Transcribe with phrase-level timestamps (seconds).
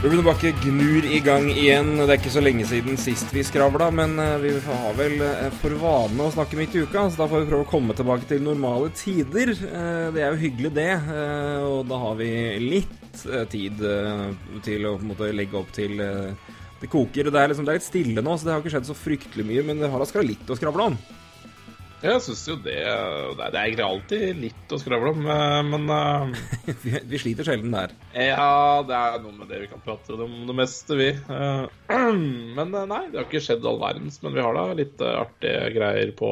[0.00, 1.90] Og Bakke gnur i gang igjen.
[1.98, 5.50] Det er ikke så lenge siden sist vi skravla, men eh, vi har vel eh,
[5.60, 8.24] for vane å snakke midt i uka, så da får vi prøve å komme tilbake
[8.30, 9.52] til normale tider.
[9.52, 10.88] Eh, Det er jo hyggelig, det.
[11.68, 12.30] Og da har vi
[12.64, 13.84] litt tid
[14.64, 17.28] til å måte legge opp til det koker.
[17.28, 19.50] Det er, liksom, det er litt stille nå, så det har ikke skjedd så fryktelig
[19.52, 21.00] mye, men det har da litt å skravle om.
[22.00, 26.76] Jeg syns jo det, det er, egentlig alltid litt å skravle om, eh, men eh,
[26.80, 27.92] vi, vi sliter sjelden der.
[28.16, 31.10] Ja, det er noe med det vi kan prate om det meste, vi.
[31.12, 31.66] Eh,
[32.56, 34.18] Men nei, det har ikke skjedd all verdens.
[34.24, 36.30] Men vi har da litt artige greier på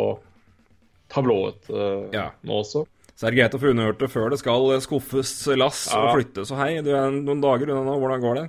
[1.12, 1.68] tablået
[2.12, 2.30] Ja.
[2.44, 2.84] nå også.
[3.18, 6.52] Så er det greit å få underhørt det før det skal skuffes lass og flyttes.
[6.54, 7.96] Og hei, du er noen dager unna nå.
[8.02, 8.44] Hvordan går det?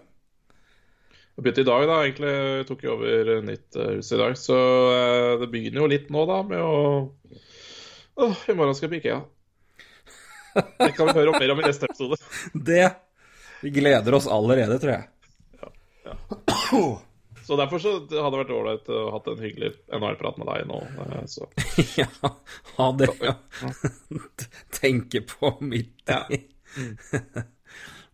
[1.39, 1.97] Jeg begynte i dag, da.
[2.03, 2.31] Egentlig
[2.67, 4.33] tok jeg over nytt hus i dag.
[4.35, 4.55] Så
[4.91, 6.79] eh, det begynner jo litt nå, da, med å
[8.19, 9.19] Åh, i morgen skal jeg på Ikea.
[10.83, 12.17] Det kan vi høre om mer om i neste episode.
[12.67, 12.89] Det
[13.61, 15.07] Vi gleder oss allerede, tror jeg.
[15.61, 15.69] Ja,
[16.09, 16.81] ja.
[17.47, 20.81] Så derfor så hadde det vært ålreit å ha en hyggelig NHL-prat med deg nå.
[21.05, 21.47] eh, Så.
[22.01, 22.09] ja,
[22.75, 23.37] ha det ja.
[24.81, 26.25] Tenke på midt Ja.
[26.29, 26.43] i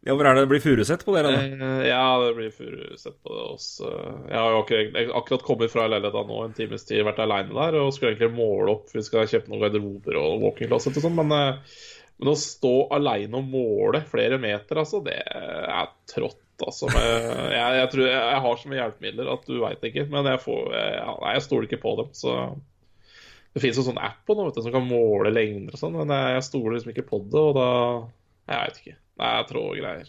[0.06, 1.42] Ja, hvor er det det blir Furuset på dere, da?
[1.66, 3.80] Eh, Ja, det blir Furuset på oss.
[3.81, 3.89] også.
[4.30, 7.80] Jeg har jo akkurat, akkurat kommet fra leiligheta nå en times tid, vært aleine der
[7.81, 8.92] og skulle egentlig måle opp.
[8.94, 11.80] Vi skal kjøpe noen garderober og walking closet og sånn, men, eh,
[12.22, 16.38] men å stå aleine og måle flere meter, altså, det er trått.
[16.64, 20.39] Altså, jeg, jeg tror jeg, har så mye hjelpemidler at du veit ikke, men jeg,
[20.45, 22.14] får, jeg, jeg stoler ikke på dem.
[22.16, 22.36] Så
[23.56, 25.98] det fins en sånn app på noe, vet du, som kan måle lengder og sånn,
[25.98, 27.67] men jeg, stoler liksom ikke på det, og da
[28.53, 28.95] Jeg veit ikke.
[29.16, 30.08] Det er trå greier.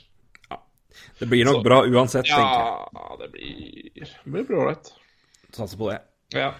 [1.21, 2.89] Det blir nok så- bra uansett, tenker jeg.
[2.97, 4.93] Ja, det blir Det blir bra ålreit.
[5.53, 6.01] Satser på det.
[6.35, 6.55] Ja.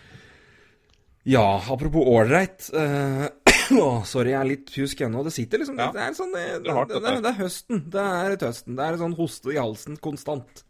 [1.25, 3.25] Ja, apropos ålreit eh,
[3.81, 5.25] oh, Sorry, jeg er litt pjusk ennå.
[5.27, 5.89] Det sitter liksom Ja.
[5.93, 7.81] Det er sånn det, Det det, det, det er høsten.
[7.91, 8.77] Det er høsten.
[8.79, 10.63] Det er sånn hoste i halsen konstant.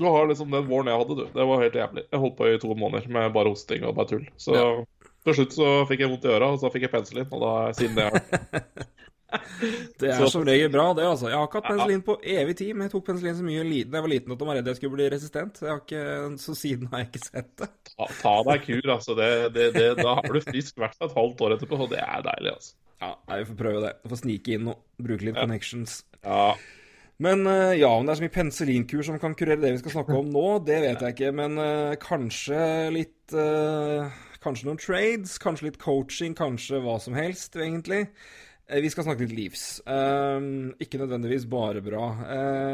[0.00, 1.24] Du har liksom den våren jeg hadde, du.
[1.36, 2.06] Det var helt jævlig.
[2.10, 4.26] Jeg holdt på i to måneder med bare hosting og bare tull.
[4.40, 4.84] Så Ja.
[5.28, 7.28] til slutt så fikk jeg vondt i øra, og så fikk jeg penicillin.
[7.30, 8.64] Og da siden det har
[10.00, 11.28] Det er Så- som regel bra, det, altså.
[11.30, 13.90] Jeg har ikke hatt penicillin på evig tid, men jeg tok penicillin så mye liten,
[13.92, 15.60] da jeg var liten at jeg var redd jeg skulle bli resistent.
[15.60, 16.04] Jeg har ikke,
[16.42, 17.68] så siden har jeg ikke sett det.
[17.92, 19.16] ta, ta deg kur, altså.
[19.20, 22.54] Det, det, da har du frisk vært et halvt år etterpå, og det er deilig,
[22.56, 22.74] altså.
[23.00, 23.94] Ja, Vi får prøve det.
[24.04, 25.46] Vi får snike inn og bruke litt Ja.
[25.46, 26.02] connections.
[26.24, 26.54] Ja.
[27.20, 29.92] Men eh, ja, om det er så mye penicillinkur som kan kurere det vi skal
[29.98, 31.32] snakke om nå, det vet jeg ikke.
[31.36, 32.60] Men uh, kanskje
[32.96, 34.08] litt uh,
[34.40, 38.06] Kanskje noen trades, kanskje litt coaching, kanskje hva som helst, egentlig.
[38.70, 39.64] Eh, Vi skal snakke litt Leaves.
[39.86, 42.04] Um, ikke nødvendigvis bare bra.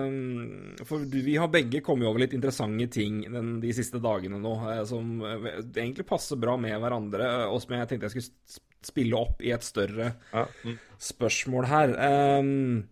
[0.04, 4.54] Um, for vi har begge kommet over litt interessante ting den, de siste dagene nå,
[4.74, 5.46] eh, som eh,
[5.76, 9.64] egentlig passer bra med hverandre, og som jeg tenkte jeg skulle spille opp i et
[9.66, 10.44] større ja.
[10.66, 10.76] Mm.
[11.08, 11.94] spørsmål her.
[12.38, 12.84] Um,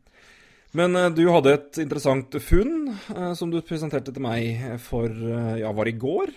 [0.75, 5.71] men du hadde et interessant funn uh, som du presenterte til meg for uh, Ja,
[5.77, 6.33] var det i går?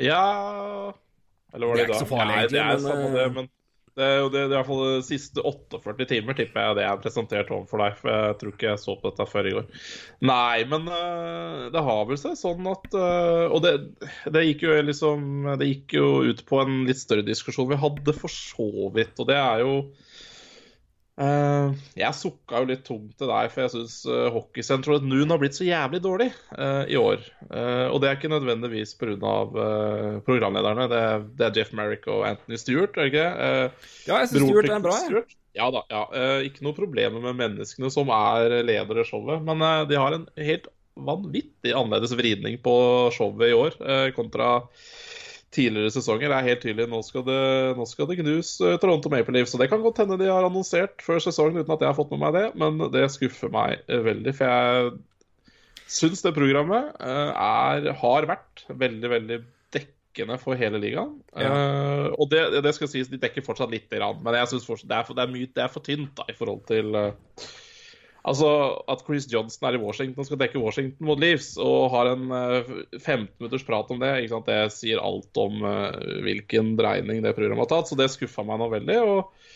[0.00, 0.20] ja
[1.52, 2.04] Eller var Det det, er ikke i dag?
[2.04, 3.50] så farlig, Nei, det egentlig, er men, samme det, men
[4.00, 6.86] det er det, det er i hvert fall de siste 48 timer, tipper jeg det
[6.86, 7.98] er presentert overfor deg.
[8.00, 9.68] For jeg tror ikke jeg så på dette før i går.
[10.30, 13.74] Nei, men eh, det har vel seg sånn at eh, Og det,
[14.32, 18.16] det gikk jo liksom Det gikk jo ut på en litt større diskusjon vi hadde
[18.16, 19.74] for så vidt, og det er jo
[21.18, 25.40] eh, jeg sukka jo litt tomt til deg, for jeg syns uh, hockeysenteret Noon har
[25.42, 27.24] blitt så jævlig dårlig uh, i år.
[27.50, 29.16] Eh, og det er ikke nødvendigvis pga.
[29.20, 30.86] Uh, programlederne.
[30.92, 33.28] Det, er- det er Jeff Merrick og Anthony Stewart, er det ikke?
[33.28, 35.08] Eh, Ja, jeg syns Stewart er en bra, jeg.
[35.10, 35.36] Stewart?
[35.58, 35.80] Ja da.
[35.90, 36.04] ja.
[36.14, 40.14] Eh, ikke noe problemer med menneskene som er ledere i showet, men eh, de har
[40.14, 40.68] en helt
[41.00, 42.72] vanvittig annerledes vridning på
[43.14, 44.60] showet i år eh, kontra
[45.54, 46.32] tidligere sesonger.
[46.32, 47.42] Er helt tydelig nå skal det,
[47.78, 49.54] nå skal det gnus eh, Toronto Maple Leafs.
[49.56, 52.12] Og det kan godt hende de har annonsert før sesongen uten at jeg har fått
[52.14, 54.34] med meg det, men det skuffer meg eh, veldig.
[54.38, 54.92] For jeg
[55.90, 59.40] syns det programmet eh, er, har vært veldig, veldig
[59.74, 61.16] dekkende for hele ligaen.
[61.34, 64.90] Eh, og det, det skal sies, de dekker fortsatt lite grann, men jeg synes fortsatt,
[64.90, 67.50] det, er for, det, er mye, det er for tynt da, i forhold til eh,
[68.28, 68.48] Altså
[68.90, 72.26] at Chris Johnson er i Washington og skal dekke Washington mot Leafs og har en
[72.36, 74.12] eh, 15 minutters prat om det,
[74.48, 78.60] det sier alt om eh, hvilken dreining det programmet har tatt, så det skuffa meg
[78.60, 78.98] nå veldig.
[79.00, 79.46] Og,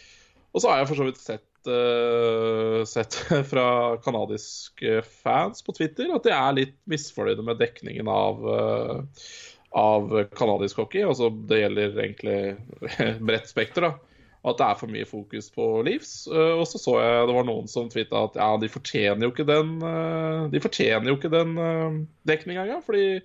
[0.55, 3.19] og så har jeg for så vidt sett, uh, sett
[3.53, 3.67] fra
[4.05, 9.27] kanadiske fans på Twitter at de er litt misfornøyde med dekningen av uh,
[9.75, 11.03] av kanadisk hockey.
[11.03, 12.39] Altså, det gjelder egentlig
[13.27, 13.89] bredt spekter.
[13.89, 14.14] da.
[14.45, 16.27] At det er for mye fokus på Leaves.
[16.29, 19.33] Uh, og så så jeg det var noen som tvitra at ja, de fortjener jo
[19.33, 21.97] ikke den uh, De fortjener jo ikke den uh,
[22.29, 23.23] dekninga engang, for de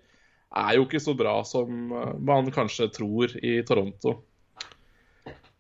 [0.50, 1.92] er jo ikke så bra som
[2.26, 4.16] man kanskje tror i Toronto.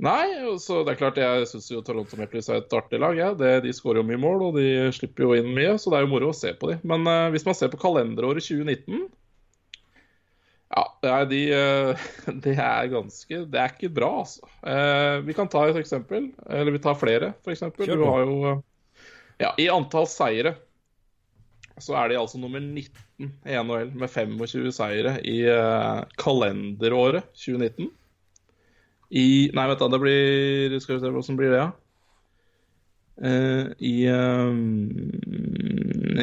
[0.02, 0.24] Nei,
[0.64, 3.14] så det er klart jeg syns jo Toronto Maple er et artig lag.
[3.20, 3.28] Ja.
[3.38, 6.08] Det, de skårer jo mye mål, og de slipper jo inn mye, så det er
[6.08, 6.82] jo moro å se på dem.
[6.90, 9.06] Men hvis man ser på kalenderåret 2019
[10.70, 11.98] ja, de, eh,
[12.44, 14.46] det er ganske Det er ikke bra, altså.
[14.62, 16.30] Eh, vi kan ta et eksempel.
[16.46, 17.64] Eller vi tar flere, f.eks.
[17.80, 18.60] Du har jo eh,
[19.42, 20.58] Ja, i antall seire
[21.80, 22.90] så er de altså nummer 19
[23.48, 25.48] i NHL med 25 seire i
[26.20, 27.88] kalenderåret 2019.
[29.16, 31.70] I Nei, vet du, det blir Skal vi se hvordan blir det, ja?
[33.80, 33.96] I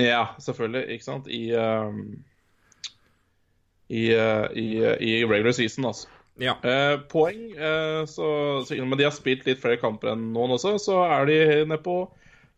[0.05, 1.33] Ja, selvfølgelig, ikke sant.
[1.33, 1.57] I
[3.89, 4.67] i, eh, i,
[5.01, 6.13] i regular season, altså.
[6.37, 6.59] Ja.
[6.61, 8.27] Eh, poeng eh, så,
[8.69, 11.81] så, Men de har spilt litt flere kamper enn noen også, så er de nede
[11.85, 12.03] på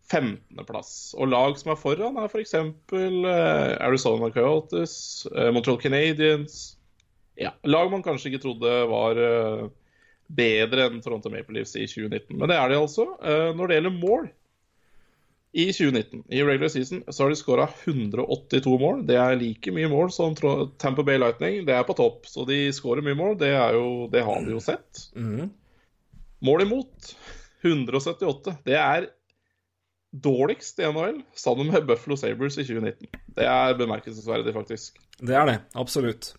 [0.08, 1.12] 15.-plass.
[1.20, 2.56] Og lag som er foran, er f.eks.
[2.56, 4.96] Eh, Arizona Coyotes,
[5.34, 6.78] eh, Montreal Canadiens
[7.38, 9.68] ja, Lag man kanskje ikke trodde var eh,
[10.26, 12.34] bedre enn Toronto Maple Leafs i 2019.
[12.34, 13.06] Men det er de altså.
[13.22, 14.26] Eh, når det gjelder mål,
[15.52, 19.06] i 2019, i regular season, så har de skåra 182 mål.
[19.08, 21.62] Det er like mye mål som Tamper Bay Lightning.
[21.66, 23.38] Det er på topp, så de skårer mye mål.
[23.40, 25.06] Det, jo, det, har vi jo sett.
[25.16, 25.48] Mm.
[26.44, 27.14] Mål imot
[27.64, 28.58] 178.
[28.68, 29.08] Det er
[30.12, 33.08] dårligst i NHL, sammen med Buffalo Sabres i 2019.
[33.36, 35.00] Det er bemerkelsesverdig, faktisk.
[35.20, 36.34] Det er det, absolutt.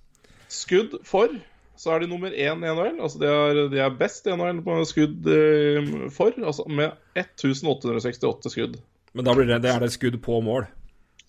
[0.50, 1.34] Skudd for
[1.80, 2.98] så er de nummer én i NHL.
[3.00, 8.52] Altså de er, de er best i NHL på skudd eh, for, altså med 1868
[8.52, 8.80] skudd.
[9.20, 10.70] Men da blir det, det er det skudd på mål?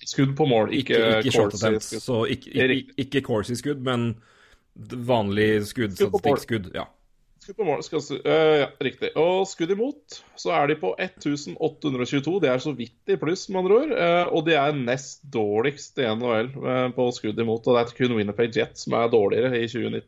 [0.06, 1.90] Skudd på mål, ikke, ikke, ikke attempts.
[2.04, 4.12] Så ikke, ikke, ikke Corsi-skudd, men
[4.78, 6.70] vanlig skudd, skudd.
[6.76, 6.86] Ja.
[7.42, 9.10] Skudd på mål, skal, uh, ja, riktig.
[9.18, 12.36] Og skudd imot, så er de på 1822.
[12.44, 13.94] Det er så vidt i pluss, med andre ord.
[13.96, 17.66] Uh, og de er nest dårligst i NHL uh, på skudd imot.
[17.66, 20.06] Og det er kun Winnerpay Jet som er dårligere i 2019.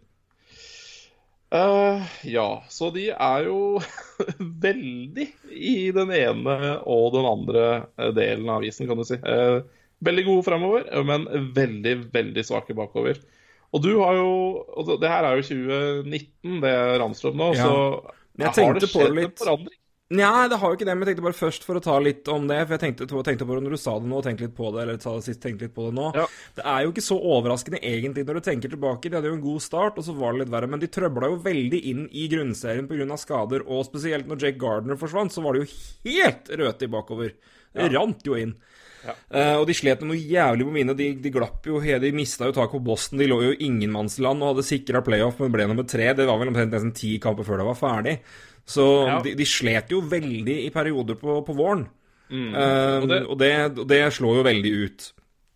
[1.53, 3.77] Uh, ja, så de er jo
[4.65, 6.57] veldig i den ene
[6.89, 7.65] og den andre
[8.01, 9.19] eh, delen av avisen, kan du si.
[9.21, 9.61] Uh,
[10.01, 13.21] veldig gode fremover, men veldig, veldig svake bakover.
[13.73, 14.33] Og du har jo
[14.77, 17.69] og Det her er jo 2019, det Ramstrøm nå, ja.
[17.69, 19.82] så har det skjedd en forandring?
[20.13, 22.29] Nja, det har jo ikke det, men jeg tenkte bare først for å ta litt
[22.29, 22.59] om det.
[22.67, 24.69] For jeg tenkte, tenkte på det når du sa det nå, og tenkte litt på
[24.75, 26.11] det, eller sa det sist, tenkte litt på det nå.
[26.19, 26.27] Ja.
[26.59, 29.09] Det er jo ikke så overraskende egentlig når du tenker tilbake.
[29.09, 30.69] De hadde jo en god start, og så var det litt verre.
[30.75, 33.09] Men de trøbla jo veldig inn i grunnserien pga.
[33.23, 35.73] skader, og spesielt når Jake Gardner forsvant, så var det jo
[36.11, 37.35] helt rødt i bakover.
[37.73, 37.95] Det ja.
[37.97, 38.53] rant jo inn.
[39.03, 39.15] Ja.
[39.35, 40.95] Uh, og de slet noe jævlig på mine.
[40.99, 43.21] De, de glapp jo, de mista jo tak på Boston.
[43.23, 46.13] De lå jo i ingenmannsland og hadde sikra playoff, men ble nummer tre.
[46.17, 48.19] Det var vel omtrent nesten ti kamper før det var ferdig.
[48.69, 49.17] Så ja.
[49.25, 51.89] de, de, slet jo veldig i perioder på, på våren.
[52.31, 52.53] Mm.
[52.55, 52.63] Uh,
[53.03, 55.11] og, det, og, det, og, det, slår jo veldig ut.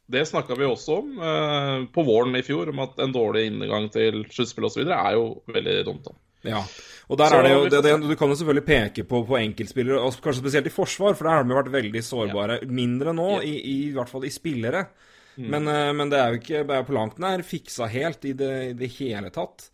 [0.06, 3.88] Det snakka vi også om uh, på våren i fjor, om at en dårlig inngang
[3.94, 4.84] til sluttspill osv.
[4.86, 6.10] er jo veldig dumt.
[6.10, 6.18] da.
[6.46, 6.62] Ja,
[7.06, 9.38] og der så, er det jo, det, det, Du kan jo selvfølgelig peke på, på
[9.38, 12.60] enkeltspillere, og kanskje spesielt i forsvar, for der har de vært veldig sårbare.
[12.62, 12.70] Ja.
[12.80, 13.42] Mindre nå, ja.
[13.46, 14.88] i, i, hvert fall i spillere.
[15.36, 15.50] Mm.
[15.52, 18.32] Men, uh, men, det er jo ikke det er på langt nær fiksa helt i
[18.38, 19.68] det, i det hele tatt.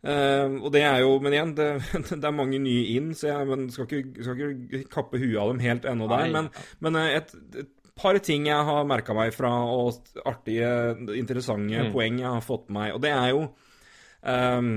[0.00, 1.68] Uh, og det er jo, Men igjen, det,
[2.22, 5.60] det er mange nye inn, så jeg skal ikke, skal ikke kappe huet av dem
[5.66, 6.32] helt ennå der.
[6.32, 6.48] Men,
[6.80, 10.70] men eh, et, et, par ting jeg har merka meg fra, og artige,
[11.20, 11.90] interessante mm.
[11.92, 12.94] poeng jeg har fått med meg.
[12.96, 13.42] Og det er jo
[14.24, 14.70] um,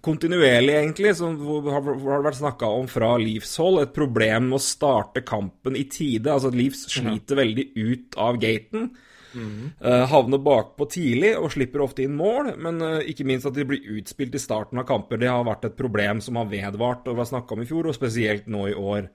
[0.00, 1.36] kontinuerlig, egentlig, som
[1.68, 5.84] har, har vært snakka om fra Leafs hold, et problem med å starte kampen i
[5.90, 6.32] tide.
[6.32, 7.40] Altså at Leafs sliter mm.
[7.42, 8.90] veldig ut av gaten.
[9.30, 9.70] Mm.
[9.78, 13.66] Uh, havner bakpå tidlig og slipper ofte inn mål, men uh, ikke minst at de
[13.68, 15.20] blir utspilt i starten av kamper.
[15.20, 17.98] Det har vært et problem som har vedvart og var snakka om i fjor, og
[17.98, 19.10] spesielt nå i år.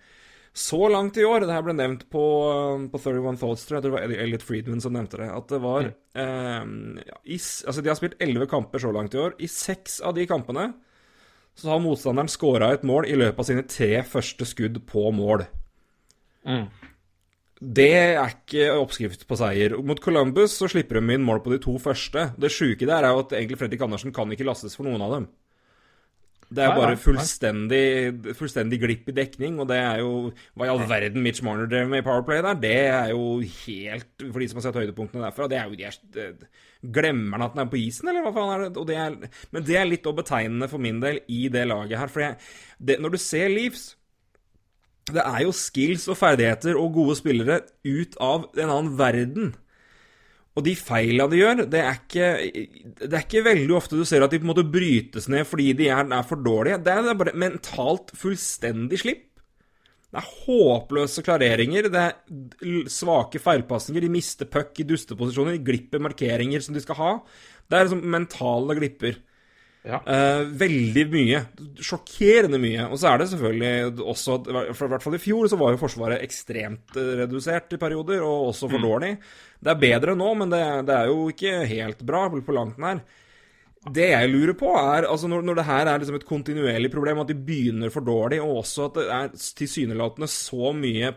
[0.55, 2.23] Så langt i år, det her ble nevnt på,
[2.87, 5.89] på 31 Thoughts, tror jeg det var Elliot Friedman som nevnte det, at det var
[6.15, 6.93] mm.
[7.27, 9.35] i, Altså, de har spilt elleve kamper så langt i år.
[9.43, 10.69] I seks av de kampene
[11.59, 15.43] så har motstanderen scora et mål i løpet av sine tre første skudd på mål.
[16.47, 16.65] Mm.
[17.59, 19.75] Det er ikke oppskrift på seier.
[19.83, 22.29] Mot Columbus så slipper de inn mål på de to første.
[22.39, 25.15] Det sjuke der er jo at egentlig Fredrik Andersen kan ikke lastes for noen av
[25.15, 25.27] dem.
[26.45, 30.11] Det er jo bare fullstendig, fullstendig glipp i dekning, og det er jo
[30.53, 34.25] Hva i all verden Mitch Marner drev med i Powerplay der, det er jo helt
[34.27, 36.47] For de som har sett høydepunktene derfra, det er jo de er,
[36.95, 38.87] Glemmer han at han er på isen, eller hva faen er det?
[38.91, 42.11] det er, men det er litt betegnende for min del i det laget her.
[42.13, 42.37] For jeg,
[42.77, 43.95] det, når du ser Leaves
[45.05, 49.51] det er jo skills og ferdigheter og gode spillere ut av en annen verden.
[50.55, 52.27] Og de feila de gjør, det er, ikke,
[53.01, 55.73] det er ikke veldig ofte du ser at de på en måte brytes ned fordi
[55.75, 56.79] de er, er for dårlige.
[56.85, 59.25] Det er, det er bare mentalt fullstendig slipp.
[60.15, 65.99] Det er håpløse klareringer, det er svake feilpasninger, de mister puck i dusteposisjoner, de glipper
[65.99, 67.13] markeringer som de skal ha.
[67.67, 69.19] Det er liksom mentale glipper.
[69.85, 69.99] Ja.
[70.01, 71.41] Uh, veldig mye.
[71.83, 72.87] Sjokkerende mye.
[72.89, 76.23] Og så er det selvfølgelig også i hvert fall i fjor så var jo Forsvaret
[76.25, 79.13] ekstremt eh, redusert i perioder, og også for dårlig.
[79.65, 83.01] Det er bedre nå, men det, det er jo ikke helt bra på langt nær.
[83.85, 87.19] Det jeg lurer på, er altså når, når det her er liksom et kontinuerlig problem,
[87.21, 91.11] at de begynner for dårlig, og også at det er tilsynelatende så mye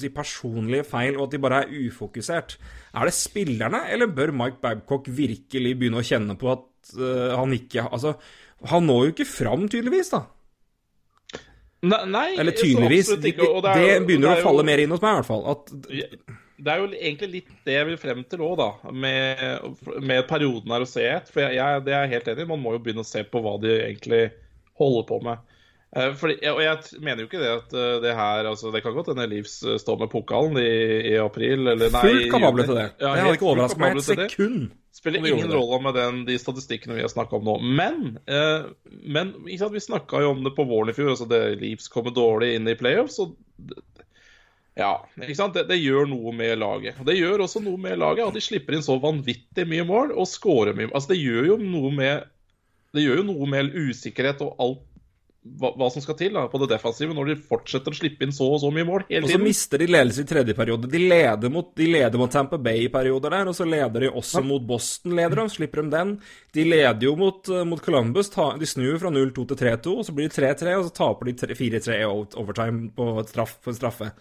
[0.00, 2.56] si, personlige feil, og at de bare er ufokusert.
[2.96, 7.52] Er det spillerne, eller bør Mike Babcock virkelig begynne å kjenne på at uh, han
[7.56, 8.16] ikke Altså,
[8.72, 10.24] han når jo ikke fram, tydeligvis, da.
[11.88, 13.12] Nei, nei Eller tydeligvis.
[13.20, 15.28] Det, ikke, det, jo- begynner det jo, å falle mer inn hos meg, i hvert
[15.28, 15.44] fall.
[15.52, 18.90] At Det er jo egentlig litt det jeg vil frem til òg, da.
[18.90, 19.44] Med,
[20.02, 21.34] med perioden her å se etter.
[21.34, 22.50] For jeg, jeg, det er jeg helt enig i.
[22.50, 24.24] Man må jo begynne å se på hva de egentlig
[24.78, 25.54] holder på med.
[25.96, 28.92] Eh, fordi, og jeg mener jo ikke det at eh, det her altså Det kan
[28.92, 32.76] godt hende Livs eh, står med pokalen i, i april, eller nei fullt kapable til
[32.76, 32.84] det.
[33.00, 34.76] Ja, det hadde ikke overraska meg et sekund det.
[34.98, 37.56] Spiller ingen rolle med den, de statistikkene vi har snakka om nå.
[37.78, 38.66] Men, eh,
[39.06, 41.12] men vi snakka jo om det på våren i fjor.
[41.14, 43.20] altså det kommer dårlig inn i playoffs.
[43.22, 43.36] og
[44.78, 45.56] ja, ikke sant?
[45.56, 46.98] Det, det gjør noe med laget.
[47.06, 50.28] Det gjør også noe med laget at de slipper inn så vanvittig mye mål og
[50.30, 50.92] scorer mye.
[50.92, 52.28] Altså Det gjør jo noe med
[52.94, 54.84] Det gjør jo noe med usikkerhet og alt
[55.56, 58.34] hva, hva som skal til da, på det defensive når de fortsetter å slippe inn
[58.34, 60.90] så og så mye mål hele Og så mister de ledelse i tredje periode.
[60.90, 64.10] De leder mot, de leder mot Tampa Bay i perioder der, og så leder de
[64.10, 66.14] også mot Boston, leder de, slipper de den.
[66.56, 70.08] De leder jo mot, eh, mot Columbus, ta, de snur fra 0-2 til 3-2, og
[70.08, 73.78] så blir det 3-3, og så taper de 4-3 i overtime på, straff, på en
[73.78, 74.12] straffe.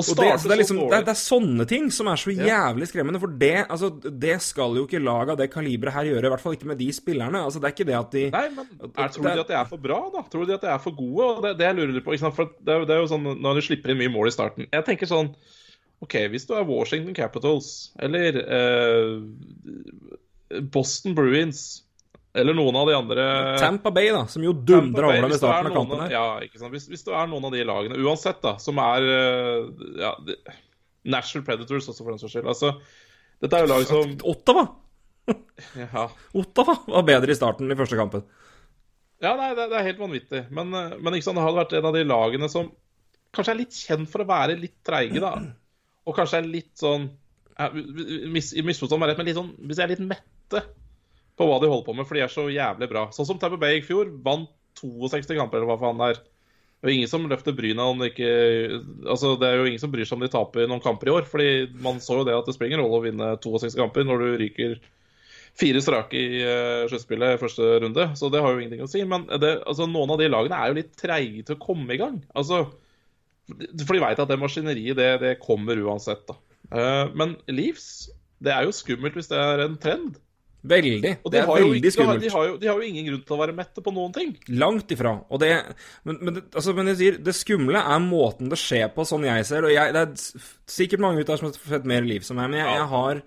[0.00, 2.88] Og Og det, er liksom, det, er, det er sånne ting som er så jævlig
[2.90, 3.90] skremmende, for det, altså,
[4.24, 6.80] det skal jo ikke lag av det kaliberet her gjøre, i hvert fall ikke med
[6.80, 7.44] de spillerne.
[7.46, 9.58] Altså, det er ikke det at de Nei, men er, tror det de at de
[9.60, 10.24] er for bra, da?
[10.32, 11.30] Tror de at de er for gode?
[11.36, 12.18] Og det, det jeg lurer på?
[12.34, 14.68] For det er, det er jo sånn når du slipper inn mye mål i starten
[14.68, 15.32] Jeg tenker sånn
[16.00, 19.20] OK, hvis du er Washington Capitals eller eh,
[20.72, 21.82] Boston Bruins
[22.32, 23.24] eller noen av de andre
[23.58, 26.12] Tampa Bay, da, som jo dundra over dem i starten av kampen her.
[26.14, 26.70] Ja, ikke sant?
[26.74, 30.36] Hvis, hvis du er noen av de lagene, uansett, da, som er eh, ja, de,
[31.10, 32.50] National Predators også, for den saks skyld.
[32.52, 32.74] Altså,
[33.42, 34.68] dette er jo lag som Ottawa!
[35.82, 36.06] ja,
[36.38, 38.22] Ottawa var bedre i starten i første kampen.
[39.20, 40.44] Ja, nei, det, det er helt vanvittig.
[40.54, 42.70] Men, eh, men ikke sant, det hadde vært en av de lagene som
[43.34, 45.34] kanskje er litt kjent for å være litt treige, da.
[46.06, 47.10] Og kanskje er litt sånn
[47.58, 50.62] ja, mis, Misforstå meg rett, men litt sånn Hvis jeg er litt mette
[51.40, 53.06] på hva de holder på med, for de er så jævlig bra.
[53.16, 54.12] Sånn som Tamper Bay i fjor.
[54.24, 56.20] Vant 62 kamper, eller hva faen det er.
[56.80, 58.28] Det er ingen som løfter bryna om de ikke
[59.12, 61.26] Altså, det er jo ingen som bryr seg om de taper noen kamper i år.
[61.28, 61.50] Fordi
[61.84, 64.30] man så jo det at det spiller en rolle å vinne 62 kamper når du
[64.44, 64.78] ryker
[65.60, 69.02] fire strake i uh, sluttspillet i første runde, så det har jo ingenting å si.
[69.08, 72.00] Men det, altså, noen av de lagene er jo litt treige til å komme i
[72.00, 72.20] gang.
[72.38, 72.62] Altså,
[73.50, 76.38] for de veit at det maskineriet, det, det kommer uansett, da.
[76.70, 78.08] Uh, men Leaves,
[78.40, 80.20] det er jo skummelt hvis det er en trend.
[80.62, 81.12] Veldig.
[81.24, 82.20] Og det er har, veldig ikke- skummelt.
[82.20, 84.36] de, har jo, de har jo ingen grunn til å være mette på noen ting.
[84.48, 85.14] Langt ifra.
[85.30, 85.50] Og det,
[86.04, 89.24] men, men, det, altså, men jeg sier, det skumle er måten det skjer på, sånn
[89.24, 89.64] jeg ser.
[89.64, 92.50] Og jeg, det er sikkert mange ute her som har sett mer liv som meg,
[92.52, 93.22] men jeg, jeg har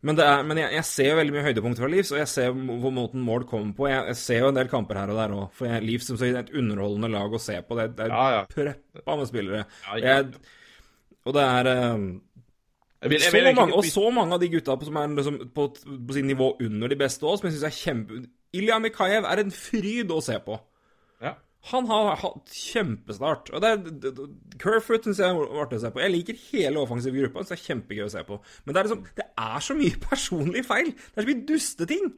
[0.00, 2.28] men, det er, men jeg, jeg ser jo veldig mye høydepunkter fra Livs, og jeg
[2.32, 3.88] ser hvor måten mål kommer på.
[3.90, 6.38] Jeg, jeg ser jo en del kamper her og der òg, for jeg, Livs er
[6.40, 7.76] et underholdende lag å se på.
[7.76, 8.46] Det, det er Ja, ja.
[8.48, 9.66] preppa med spillere.
[9.84, 10.14] Ja, ja.
[10.14, 10.40] Jeg,
[11.28, 11.68] og det er
[13.00, 15.38] Jeg vil, jeg vil så mange, og så mange av de gutta som er liksom
[15.56, 15.68] på,
[16.08, 18.24] på sin nivå under de beste òg, som jeg syns er kjempe
[18.56, 20.56] Ilja Mikhaev er en fryd å se på.
[21.22, 21.36] Ja.
[21.70, 23.52] Han har hatt kjempestart.
[23.54, 24.24] Og det er
[24.60, 26.02] Kerfoot syns jeg er artig å se på.
[26.02, 28.40] Jeg liker hele offensive gruppa, så det er kjempegøy å se på.
[28.64, 30.90] Men det er liksom Det er så mye personlige feil.
[30.96, 32.10] Det er så mye dusteting.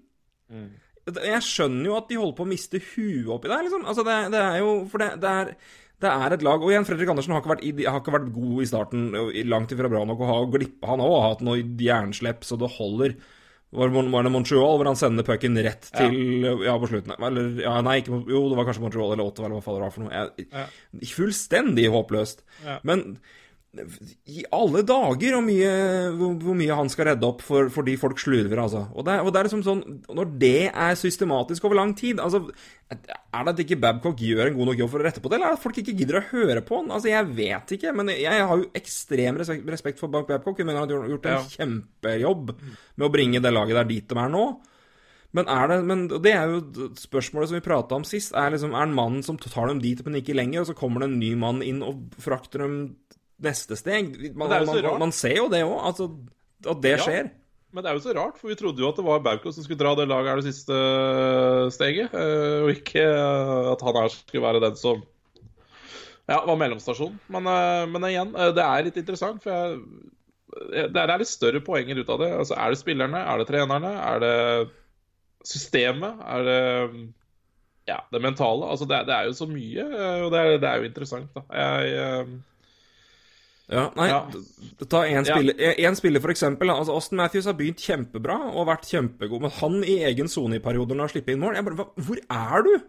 [0.53, 0.73] Mm.
[1.19, 3.87] Jeg skjønner jo at de holder på å miste huet oppi der, liksom.
[3.91, 5.55] Altså, det, det er jo For det, det er
[6.03, 8.57] det er et lag Og igjen, Fredrik Andersen har ikke vært, har ikke vært god
[8.63, 9.05] i starten,
[9.49, 12.71] langt ifra bra nok, å ha glippa Han òg har hatt noe jernslepp så det
[12.77, 13.17] holder.
[13.73, 16.75] Var det, Montreal hvor han sender pucken rett til ja.
[16.77, 17.15] på slutten?
[17.17, 19.85] Eller ja, nei, ikke, jo, det var kanskje Montreal eller Ottawa, eller hva faen det
[19.87, 20.13] var for noe.
[20.13, 20.67] Jeg, Ja.
[21.09, 22.45] Fullstendig håpløst.
[22.67, 22.77] Ja.
[22.89, 23.17] Men
[24.29, 25.69] i alle dager hvor mye,
[26.19, 28.83] hvor, mye han skal redde opp for, fordi folk slurver, altså.
[28.93, 29.81] Og det, og det er liksom sånn
[30.13, 32.43] Når det er systematisk over lang tid altså,
[32.93, 35.39] Er det at ikke Babcock gjør en god nok jobb for å rette på det,
[35.39, 36.93] eller er det at folk ikke gidder å høre på han?
[36.93, 40.61] Altså, Jeg vet ikke, men jeg har jo ekstrem respekt, for Babcock.
[40.61, 41.47] Jeg mener han har gjort en Ja.
[41.57, 44.45] kjempejobb med å bringe det laget der dit de er nå.
[45.33, 48.35] Men er det Men det er jo spørsmålet som vi prata om sist.
[48.37, 51.01] Er liksom Er han mannen som tar dem dit, men ikke lenger, og så kommer
[51.01, 52.97] det en ny mann inn og frakter dem
[53.45, 54.13] neste steg?
[54.39, 56.09] Man, man, man ser jo det òg, altså.
[56.63, 57.03] At det Ja.
[57.05, 57.31] skjer.
[57.73, 59.65] Men det er jo så rart, for vi trodde jo at det var Bauko som
[59.65, 60.77] skulle dra det laget her det siste
[61.73, 62.13] steget.
[62.13, 65.01] eh, Og ikke eh, at han her skulle være den som
[66.29, 67.17] ja, var mellomstasjonen.
[67.33, 69.81] Men, eh, men igjen, eh, det er litt interessant, for jeg,
[70.77, 72.31] eh, det er litt større poenger ut av det.
[72.45, 73.25] Altså, Er det spillerne?
[73.33, 73.95] Er det trenerne?
[74.05, 74.37] Er det
[75.49, 76.21] systemet?
[76.29, 76.61] Er det
[77.89, 78.69] ja, det mentale?
[78.71, 81.33] Altså, det, det er jo så mye, eh, og det er, det er jo interessant,
[81.35, 81.43] da.
[81.57, 82.41] Jeg, eh,
[83.71, 84.27] Ja, nei, Ja.
[84.89, 85.35] ta én Ja.
[85.35, 86.69] spiller, en- en spiller for eksempel.
[86.71, 90.59] Altså, Austin Matthews har begynt kjempebra og vært kjempegod, men han i egen sone i
[90.59, 92.81] perioder når han slipper inn mål jeg bare, Hvor er du?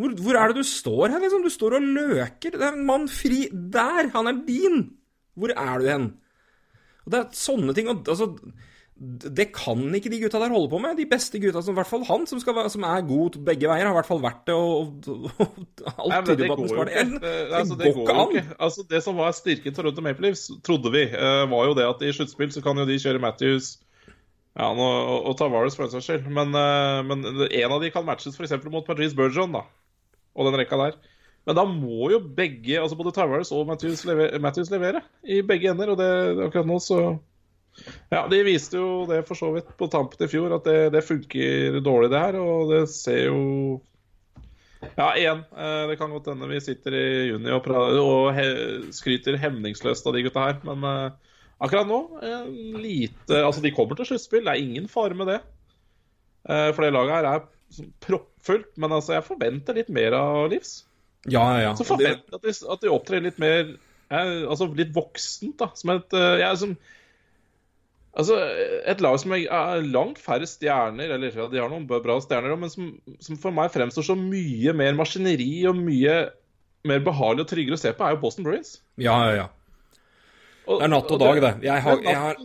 [0.00, 1.42] Hvor, hvor er det du står her, liksom?
[1.44, 2.50] Du står og løker.
[2.56, 4.08] Det er en mann fri Der!
[4.14, 4.96] Han er din!
[5.38, 6.06] Hvor er du hen?
[7.06, 8.30] Og Det er sånne ting og, altså,
[9.00, 10.98] Det kan ikke de gutta der holde på med.
[10.98, 13.86] De beste gutta, som i hvert fall han, som, være- som er god begge veier,
[13.88, 14.56] har i hvert fall vært det.
[14.60, 15.54] Og, og,
[15.86, 17.04] og alt tyder det på at han skal det.
[17.14, 18.42] Det, Det altså, det går jo ikke.
[18.66, 21.86] Altså, det som var styrken til Toronto Maple Leafs, trodde vi, eh, var jo det
[21.88, 23.70] at i sluttspill så kan jo de kjøre Matthews
[24.58, 26.28] ja, og, og Tavares for den saks skyld.
[26.36, 28.52] Men, eh, men en av de kan matches f.eks.
[28.68, 29.64] mot Patrice Bergeron da,
[30.36, 31.00] og den rekka der.
[31.48, 35.72] Men da må jo begge, altså både Tavares og Matthews, levere, Matthews levere i begge
[35.72, 35.94] ender.
[35.94, 36.10] Og det,
[36.50, 37.00] akkurat nå så
[38.10, 41.04] Ja, de viste jo det for så vidt på tampen i fjor, at det, det
[41.06, 42.38] funker dårlig, det her.
[42.42, 43.40] Og det ser jo
[44.96, 45.42] ja, igjen.
[45.52, 48.46] eh, Det kan godt hende vi sitter i juni og, og he
[48.96, 51.98] skryter hemningsløst av de gutta her, men uh, akkurat nå
[52.80, 55.40] lite Altså, de kommer til sluttspill, det er ingen fare med det.
[56.48, 57.42] Uh, For det laget her er
[58.02, 60.80] proppfullt, men altså, jeg forventer litt mer av Livs.
[61.28, 61.72] Ja, ja, ja.
[61.76, 63.74] Så forventer jeg at de, at de opptrer litt mer
[64.08, 65.68] eh, Altså litt voksent, da.
[65.76, 66.72] Som et uh, jeg er som,
[68.10, 68.34] Altså,
[68.90, 72.72] et lag som er- langt færre stjerner, eller ja, de har noen bra stjerner, men
[72.72, 72.88] som,
[73.22, 76.16] som for meg fremstår som mye mer maskineri og mye
[76.88, 78.80] mer behagelig og tryggere å se på, er jo Boston Bruins.
[78.98, 79.48] ja, ja, ja.
[80.70, 81.48] Det er natt og dag, det.
[81.66, 82.36] Jeg har, jeg har,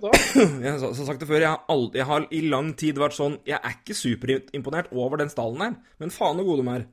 [0.64, 3.36] jeg har sagt det før, jeg har, aldri, jeg har i lang tid vært sånn
[3.46, 6.86] Jeg er ikke superimponert over den stallen her, men faen så gode de er.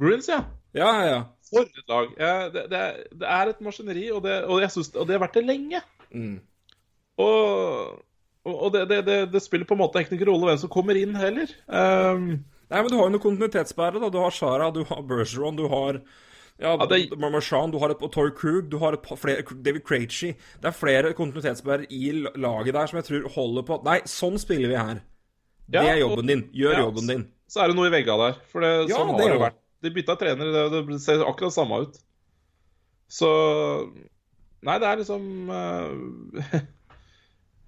[0.00, 0.38] Bruins, ja.
[0.72, 1.18] Ja, ja.
[1.50, 2.14] For et lag.
[2.16, 5.18] Ja, det, det, er, det er et maskineri, og det, og, jeg synes, og det
[5.18, 5.82] har vært det lenge.
[6.14, 6.38] Mm.
[7.20, 8.00] Og,
[8.48, 10.98] og det, det, det, det spiller på en måte ikke noen rolle hvem som kommer
[10.98, 11.50] inn heller.
[11.68, 14.08] Um, Nei, men du har jo noen kontinuitetsbærere.
[14.14, 15.98] Du har Shara, du har Bergeron, du har
[16.62, 19.84] ja, Ja, det- Marchand, du har et Tor Krug, du har et par flere David
[19.84, 20.32] Krejci.
[20.60, 24.68] Det er flere kontinuitetsbærere i laget der som jeg tror holder på Nei, sånn spiller
[24.72, 25.02] vi her.
[25.68, 26.42] Det Ja, er og- jobben din.
[26.52, 27.26] Gjør ja, jobben din.
[27.48, 28.38] så er det noe i vegga der.
[28.52, 29.58] For det, Ja, sånn det har det vært.
[29.82, 31.98] De bytta trener, det, det ser akkurat samme ut.
[33.10, 33.28] Så
[34.62, 36.60] Nei, det er liksom eh,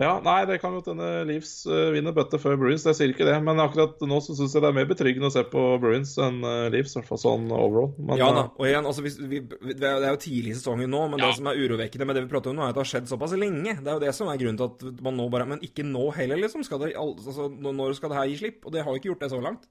[0.03, 3.29] Ja, nei, det kan godt hende Leeds uh, vinner bøtte før Bruins, jeg sier ikke
[3.29, 3.37] det.
[3.47, 6.41] Men akkurat nå så syns jeg det er mer betryggende å se på Bruins enn
[6.43, 7.93] uh, Leeds, i hvert fall sånn overall.
[8.01, 8.45] Men, Ja eh, da.
[8.59, 11.31] Og igjen, altså, vi, det det er jo tidlig i sesongen nå, men Ja.
[11.31, 13.13] det som er urovekkende med det vi prater om nå, er at det har skjedd
[13.13, 13.77] såpass lenge.
[13.79, 16.09] Det er jo det som er grunnen til at man nå bare Men ikke nå
[16.19, 16.67] heller, liksom.
[16.67, 18.65] Skal det, altså, når skal det her gi slipp?
[18.67, 19.71] Og det har jo ikke gjort det så langt.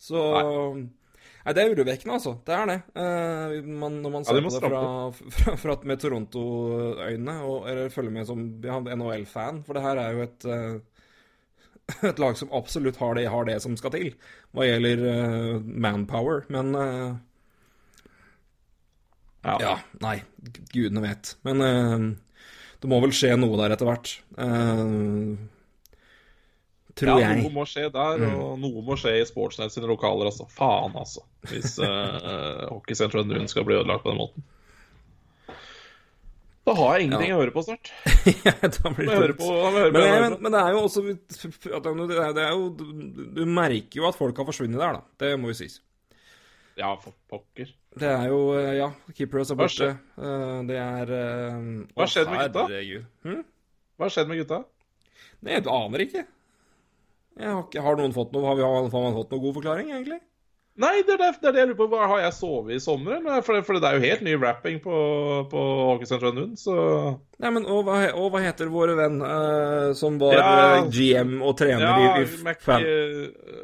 [0.00, 0.88] Så Nei,
[1.54, 2.32] det er urovekkende, altså.
[2.46, 2.76] Det er det.
[2.98, 4.82] Eh, man, når man ser ja, på det fra,
[5.38, 7.36] fra, fra, med Toronto-øyne,
[7.70, 10.76] eller følger med som ja, NHL-fan, for det her er jo et eh,
[12.10, 14.10] et lag som absolutt har det, har det som skal til
[14.56, 17.14] hva gjelder uh, manpower, men uh,
[19.46, 19.58] ja.
[19.62, 20.16] ja, nei,
[20.72, 21.36] gudene vet.
[21.46, 22.08] Men uh,
[22.82, 24.10] det må vel skje noe der etter hvert.
[24.38, 24.80] Eh,
[26.96, 27.42] tror ja, jeg.
[27.44, 28.34] noe må skje der, Mm.
[28.40, 30.46] og noe må skje i Sportsnet sine lokaler, altså.
[30.56, 31.22] Faen, altså.
[31.50, 34.46] Hvis uh, hockeysenteret Nuen skal bli ødelagt på den måten.
[36.66, 37.36] Da har jeg ingenting Ja.
[37.36, 37.92] å høre på snart.
[38.82, 39.74] da blir det tungt.
[39.76, 42.86] Men, men, men det er jo også at det er, jo, du,
[43.36, 45.04] du merker jo at folk har forsvunnet der, da.
[45.22, 45.78] Det må jo sies.
[46.76, 47.70] Ja, for pokker.
[47.96, 49.86] Det er jo eh, Ja, keepers er borte.
[50.18, 51.60] Eh, Det er eh,
[51.96, 52.66] Hva skjedde med gutta?
[53.24, 53.38] Hm?
[53.96, 54.58] Hva har skjedd med gutta?
[55.46, 56.24] Nei, jeg aner ikke.
[57.36, 60.20] Har, ikke, har noen fått noe Har vi har, man fått noen god forklaring, egentlig?
[60.76, 61.86] Nei, det er det, det, er det jeg lurer på.
[61.88, 63.22] Hva, har jeg sovet i sommer?
[63.46, 64.96] For, det, for det er jo helt ny rapping på,
[65.48, 65.62] på
[65.94, 66.74] hockeysenteret Nuen, så
[67.40, 70.50] Nei, men og hva, og hva heter våre venn uh, som var Ja.
[70.82, 72.60] eh, GM og trener Ja, i, i Mac...
[72.64, 72.84] fan...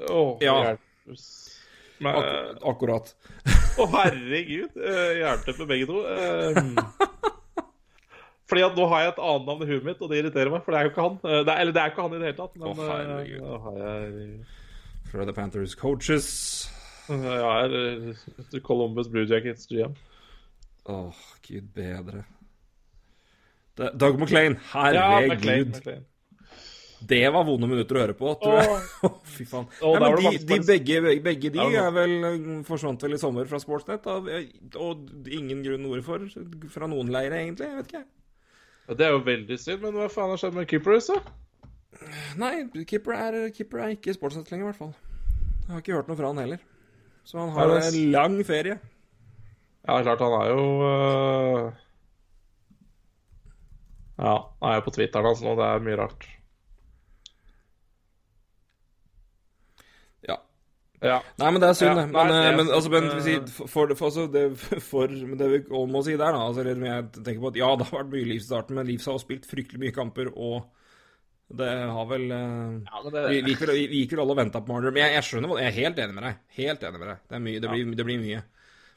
[0.08, 0.56] Å, Ja.
[2.02, 3.12] Men- Ak akkurat.
[3.78, 4.72] Å, herregud.
[4.80, 6.00] Uh, Jernteppe begge to.
[6.12, 7.31] Eh,
[8.50, 10.64] fordi at nå har jeg et annet navn i huet mitt, og det irriterer meg.
[10.64, 11.18] For det er jo ikke han.
[11.22, 12.54] Eh, det er, eller det er ikke han i det hele tatt.
[12.58, 13.42] Men Å, herregud.
[13.46, 16.28] nå har jeg Panthers coaches.
[17.08, 19.96] Ja, er eh, Columbus Blue Jackets GM.
[20.92, 22.24] Åh, gud bedre.
[23.76, 24.58] Doug McLean.
[24.72, 25.76] Herregud.
[25.76, 26.06] McLean.
[27.08, 28.74] Det var vonde minutter å høre på, tror jeg.
[29.02, 29.14] Oh.
[29.34, 29.66] Fy faen.
[29.82, 32.14] Oh, Nei, men de, de begge, begge, de er vel,
[32.68, 34.28] forsvant vel i sommer fra Sportsnet, og,
[34.78, 36.28] og ingen grunn hvorfor
[36.70, 37.70] fra noen leire, egentlig.
[37.70, 38.04] Jeg vet ikke.
[38.90, 41.20] Det er jo veldig synd, men hva faen har skjedd med Keepers, da?
[42.40, 42.52] Nei,
[42.88, 44.94] keeper er, keeper er ikke i Sportsnett lenger, i hvert fall.
[45.62, 46.62] Jeg har ikke hørt noe fra han heller.
[47.28, 48.78] Så han har Ja, en lang ferie.
[49.86, 51.72] Ja, klart, han er jo uh...
[54.18, 56.26] Ja, han er jo på Twitteren hans nå, det er mye rart.
[60.28, 60.38] Ja.
[61.02, 61.16] Ja.
[61.40, 62.04] Nei, men det er synd, Ja.
[62.06, 64.44] Men, nei, det er eh, men, altså, men vi for, for, altså, det,
[64.90, 67.72] for men det vi også må si der, da altså, Jeg tenker på at ja,
[67.78, 70.62] det har vært mye livs i starten, men livs har spilt fryktelig mye kamper, og
[71.52, 74.94] det har vel eh, ja, det, vi gikk vel, vi alle og venta på Marner.
[74.94, 76.42] Men jeg, jeg skjønner hva Jeg er helt enig med deg.
[76.62, 77.22] Helt enig med deg.
[77.26, 78.44] Det, er mye, det, blir, det blir mye.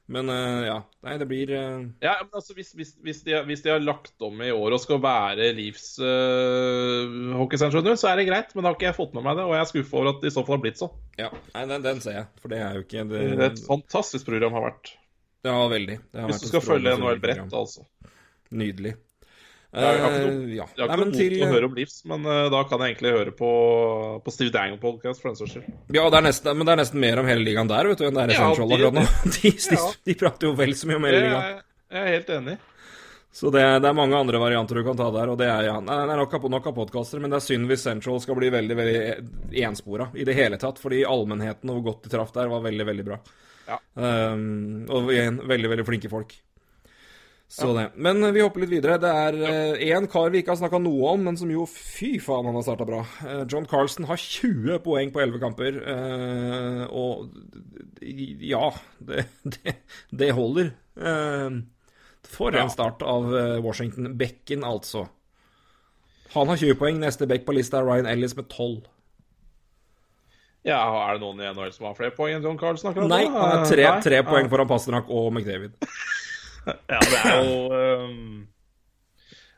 [0.05, 0.77] Men eh, ja.
[1.05, 4.21] Nei, det blir eh, ja, men altså, hvis, hvis, hvis, de, hvis de har lagt
[4.25, 8.53] om i år og skal være Leafs uh, hockeysentral, så er det greit.
[8.53, 10.21] Men da har ikke jeg fått med meg det, og jeg er skuffa over at
[10.21, 10.93] det i så fall har blitt sånn.
[11.21, 11.31] Ja.
[11.55, 12.29] Nei, den, den ser jeg.
[12.43, 14.93] For det er jo ikke det, Det er et fantastisk program har vært.
[15.45, 15.97] Ja, veldig.
[16.11, 17.85] Det har Hvis vært du skal følge NHL bredt, altså.
[18.55, 18.95] Nydelig.
[19.75, 20.65] Jeg har ikke Eh, noe- ja.
[20.77, 23.11] Jeg har ikke noe til å høre om Leafs, men eh, da kan jeg egentlig
[23.17, 23.49] høre på,
[24.23, 25.65] på Steve Dangle-podkast for den saks skyld.
[25.97, 28.05] Ja, det er nesten, men det er nesten mer om hele ligaen der, vet du,
[28.07, 29.03] enn det er i Ja, Central akkurat nå.
[29.35, 29.89] De, de, Ja.
[30.09, 31.59] de prater jo vel så mye om hele ligaen.
[31.91, 32.57] jeg er helt enig.
[33.35, 35.73] Så det, det er mange andre varianter du kan ta der, og det er, ja,
[35.83, 38.77] det er nok, nok av podkaster, men det er synd hvis Central skal bli veldig
[38.79, 39.01] veldig
[39.67, 42.85] enspora i det hele tatt, fordi allmennheten og hvor godt de traff der, var veldig,
[42.87, 43.17] veldig bra.
[43.67, 43.75] Ja.
[43.99, 46.31] Um, og igjen, veldig, veldig flinke folk.
[47.47, 47.91] Så det.
[47.95, 48.97] Men vi hopper litt videre.
[48.99, 49.35] Det er
[49.85, 52.65] én kar vi ikke har snakka noe om, men som jo fy faen, han har
[52.65, 53.03] starta bra.
[53.23, 55.77] Eh, John Carlson har 20 poeng på 11 kamper.
[55.93, 57.29] eh, og
[58.01, 59.27] ja, det,
[59.59, 59.75] det,
[60.09, 60.73] det holder.
[60.97, 61.61] Eh,
[62.25, 64.09] for en start av eh, Washington.
[64.17, 65.05] Bekken, altså.
[66.33, 66.99] Han har 20 poeng.
[66.99, 68.81] Neste back på lista er Ryan Ellis med 12.
[70.65, 72.89] Ja, Er det noen i NHL som har flere poeng enn John Carlsen?
[72.89, 75.77] akkurat Nei, han er tre, tre poeng foran Pasternak og McDavid.
[76.93, 77.55] Ja, det er jo
[78.09, 78.47] um,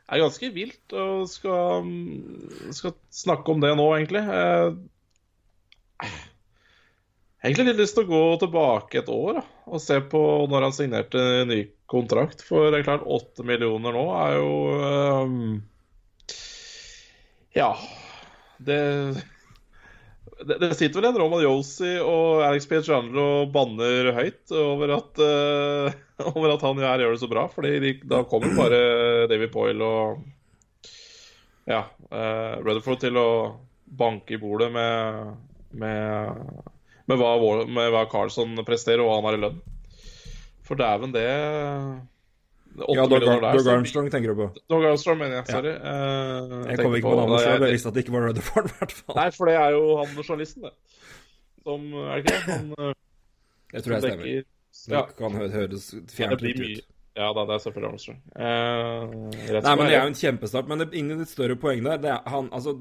[0.08, 4.24] er ganske vilt å skal, um, skal snakke om det nå, egentlig.
[4.24, 4.76] Har
[7.44, 10.76] egentlig litt lyst til å gå tilbake et år da, og se på når han
[10.76, 12.44] signerte ny kontrakt.
[12.44, 14.52] For det er klart, åtte millioner nå er jo
[15.24, 15.40] um,
[17.56, 17.72] Ja.
[18.58, 18.78] Det
[20.46, 25.98] det, sitter vel en Roman Yosi og Alex Pietrangelo og banner høyt over at, uh,
[26.32, 27.46] over at han gjør, gjør det så bra.
[27.52, 28.82] Fordi da kommer bare
[29.30, 30.90] David Poyle og
[31.68, 33.30] ja, uh, Rutherford til å
[33.98, 35.34] banke i bordet med,
[35.80, 36.44] med,
[37.08, 39.58] med, hva, med hva Carlson presterer, og hva han har i lønn.
[40.68, 41.28] For dæven, det
[42.94, 43.22] Ja, Doug
[43.62, 44.46] så- Armstrong tenker du på.
[44.68, 45.46] Doug Armstrong, mener jeg.
[45.50, 45.72] Sorry.
[45.74, 48.66] Eh, Jeg kom ikke på- navnet så jeg- jeg visste at det ikke var Rutherford,
[48.70, 49.16] i hvert fall.
[49.16, 50.72] Nei, for det er jo han journalisten, det.
[51.64, 52.42] Som Er det ikke det?
[52.48, 52.94] Han
[53.72, 54.24] Jeg tror jeg stemmer.
[54.24, 54.44] dekker
[54.88, 56.56] Det Ja, kan høres det fjernt ut.
[56.62, 56.80] mye.
[57.18, 58.18] Ja da, det er selvfølgelig Armstrong.
[58.36, 59.06] Eh,
[59.58, 60.68] Nei, men er det er jo en kjempestart.
[60.68, 62.76] Men det, inn i et større poeng der, det er han Altså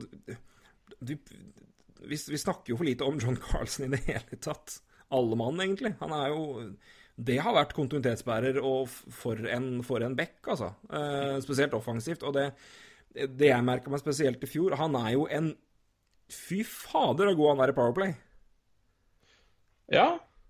[1.01, 1.15] du,
[2.05, 4.79] vi, vi snakker jo for lite om John Carlsen i det hele tatt.
[5.11, 5.95] Alle mann, egentlig.
[5.99, 6.43] Han er jo
[7.17, 10.73] Det har vært kontinuitetsbærer og for en, for en back, altså.
[10.93, 12.25] Eh, spesielt offensivt.
[12.27, 12.51] Og det,
[13.13, 15.55] det jeg merka meg spesielt i fjor Han er jo en
[16.27, 18.15] Fy fader, så god han er i Powerplay.
[19.95, 20.07] Ja.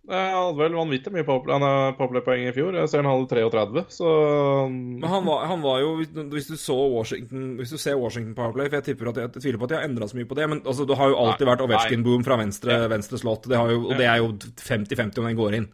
[0.07, 2.77] Jeg hadde vel vanvittig mye Powerplay-poeng i fjor.
[2.79, 4.11] Jeg ser han hadde 33, så
[4.71, 8.69] Men han var, han var jo hvis, du så Washington Hvis du ser Washington Powerplay
[8.69, 10.37] For jeg tipper at jeg, jeg tviler på at de har endra så mye på
[10.39, 10.47] det.
[10.49, 13.49] Men altså, det har jo alltid Nei, vært Ovechkin-boom fra venstre, venstre slott.
[13.51, 15.69] Det har jo, og det er jo 50-50 om den går inn.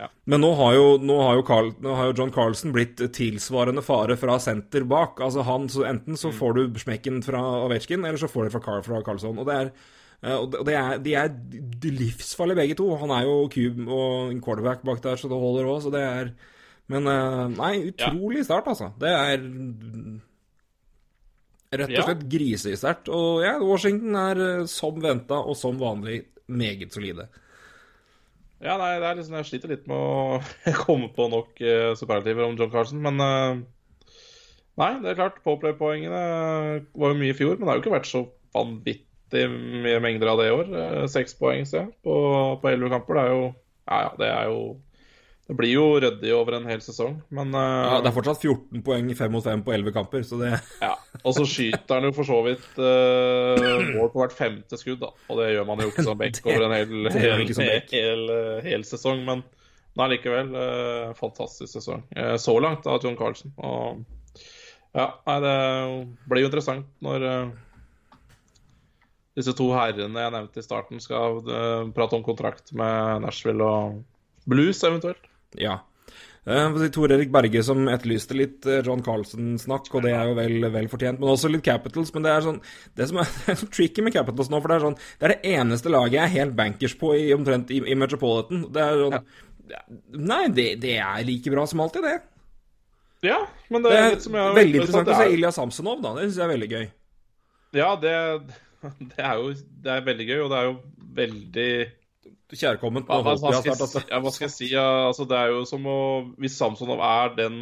[0.00, 0.06] Ja.
[0.32, 3.82] Men nå har, jo, nå, har jo Carl, nå har jo John Carlsen blitt tilsvarende
[3.84, 5.20] fare fra senter bak.
[5.20, 8.62] Altså han, så Enten så får du smekken fra Ovetsjkin, eller så får du fra,
[8.64, 9.36] Carl, fra Carlsson.
[9.42, 9.72] Og det er
[10.22, 11.28] eh, og det- er, de er
[11.84, 12.88] livsfarlige begge to.
[13.02, 15.82] Han er jo cube og en quarterback bak der, så det holder òg.
[15.84, 16.32] Så det er
[16.90, 18.88] Men eh, nei, utrolig start, altså.
[18.98, 19.36] Det er
[21.70, 22.02] rett og Ja.
[22.08, 23.08] slett grisesterkt.
[23.14, 27.28] Og ja, Washington er eh, som venta og som vanlig meget solide.
[28.60, 32.44] Ja, nei, det er liksom, jeg sliter litt med å komme på nok uh, superlativer
[32.44, 33.62] om John Carlsen, men eh,
[34.80, 36.20] Nei, det er klart, Powerplay-poengene
[36.96, 38.22] var jo mye i fjor, men det har jo ikke vært så
[38.56, 40.70] vanvittig mye mengder av det i år.
[40.70, 42.14] Eh, Seks poeng, ser jeg, på,
[42.62, 43.18] elleve 11 kamper.
[43.18, 43.42] Det er jo
[43.90, 44.62] Ja, ja, det er jo
[45.50, 48.84] Det blir jo ryddig over en hel sesong, men uh, Ja, det er fortsatt 14
[48.86, 50.92] poeng 5 mot 5 på 11 kamper, så det Ja,
[51.24, 55.10] og så skyter han jo for så vidt uh, mål på hvert femte skudd, da.
[55.26, 58.24] Og det gjør man jo ikke som back over en hel, hel, hel, hel,
[58.68, 59.26] hel sesong.
[59.26, 59.42] Men
[59.98, 62.06] nei, likevel uh, fantastisk sesong.
[62.14, 63.50] uh, så langt av John Carlsen.
[63.58, 64.06] Og
[64.90, 65.56] ja, nei, det
[66.30, 67.50] blir jo interessant når eh,
[69.38, 74.00] disse to herrene jeg nevnte i starten, skal eh, prate om kontrakt med Nashville og
[74.50, 75.29] Blues eventuelt.
[75.58, 75.80] Ja.
[76.48, 80.64] Uh, Tor Erik Berge som etterlyste litt uh, John Carlsen-snakk, og det er jo vel,
[80.72, 81.20] vel, fortjent.
[81.20, 82.12] Men også litt Capitals.
[82.14, 82.62] Men det er sånn
[82.96, 85.28] Det som er, det er så tricky med Capitals nå, for det er sånn Det
[85.28, 88.64] er det eneste laget jeg er helt bankers på i, omtrent i, i Metropolitan.
[88.72, 89.18] Det er sånn
[89.70, 89.84] ja.
[90.16, 92.16] Nei, det, det, er like bra som alltid, det.
[93.22, 96.00] Ja, men det, det er, litt som jeg har veldig interessant å se Ilja Samsonov,
[96.02, 96.14] da.
[96.16, 96.86] Det syns jeg er veldig gøy.
[97.76, 98.14] Ja, det,
[99.12, 99.52] det, er jo
[99.84, 100.76] det er veldig gøy, og det er jo
[101.20, 101.72] veldig
[102.50, 104.68] Kjærkomment Ja, hva, hva, skal jeg, ja, hva skal jeg si?
[104.76, 106.00] Altså, det er jo som å
[106.40, 107.56] Hvis Samsonov er den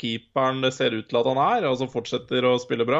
[0.00, 2.98] keeperen det ser ut til at han er, og som fortsetter å spille bra,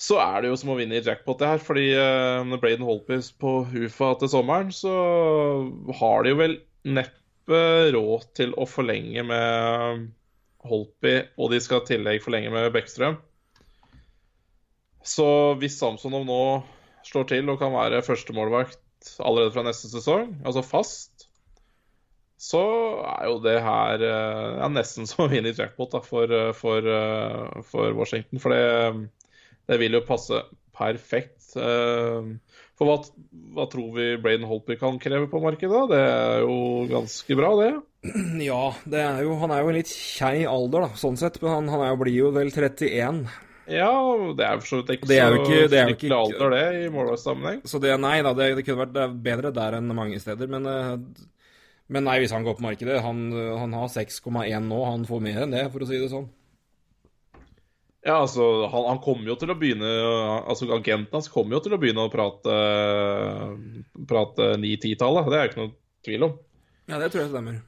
[0.00, 1.60] så er det jo som å vinne i jackpot, det her.
[1.60, 4.94] Fordi uh, når Braden Holpis på UFA til sommeren, så
[5.98, 6.56] har de jo vel
[6.88, 7.60] neppe
[7.92, 10.08] råd til å forlenge med
[10.64, 13.20] Holpi, og de skal i tillegg forlenge med Bekkstrøm.
[15.04, 15.28] Så
[15.60, 16.42] hvis Samsonov nå
[17.04, 18.81] slår til og kan være førstemålvakt
[19.18, 21.28] allerede fra neste sesong, altså fast,
[22.42, 22.62] så
[23.06, 26.50] er jo det her eh, ja, nesten som å vinne i jackpot da, for, eh,
[26.58, 28.42] for, eh, for, Washington.
[28.42, 28.64] For det,
[29.70, 30.42] det, vil jo passe
[30.74, 31.38] perfekt.
[31.52, 32.96] For hva,
[33.54, 35.84] hva tror vi Braden Holtby kan kreve på markedet?
[35.92, 36.56] Det er jo
[36.90, 37.72] ganske bra, det.
[38.42, 41.38] Ja, det er jo, han er jo en litt kjei alder, da, sånn sett.
[41.44, 43.22] Men han, han er jo, blir jo vel 31.
[43.70, 43.92] Ja,
[44.36, 47.62] det er for så vidt ikke så fryktelig alder, det, i målvaktssammenheng.
[47.68, 50.50] Så det, nei da, det, det, kunne vært bedre der enn mange steder.
[50.50, 50.94] Men, eh,
[51.92, 53.26] men nei, hvis han går på markedet Han,
[53.60, 56.30] han har 6,1 nå, han får mer enn det, for å si det sånn.
[58.02, 59.90] Ja, altså, han, han, kommer jo til å begynne
[60.42, 62.56] Altså, Agenten hans kommer jo til å begynne å prate
[64.10, 65.28] Prate 9-10-tallet.
[65.30, 66.40] Det er jo ikke noe tvil om.
[66.90, 67.60] Ja, det tror jeg stemmer.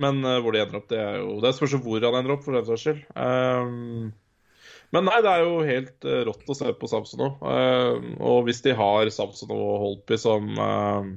[0.00, 2.42] Men uh, hvor de ender opp, det er jo Det spørs hvor han ender opp,
[2.42, 3.04] for den saks skyld.
[3.14, 4.10] Um,
[4.94, 7.42] men nei, det er jo helt uh, rått å se på Samson òg.
[7.42, 11.10] Uh, og hvis de har Samson og Holpi som uh,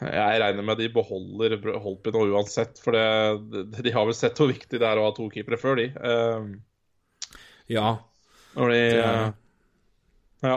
[0.00, 4.48] Jeg regner med de beholder Holpi nå uansett, for det, de har vel sett hvor
[4.52, 5.90] viktig det er å ha to keepere før, de.
[7.72, 7.90] ja.
[8.56, 8.80] Når de
[10.46, 10.56] Ja.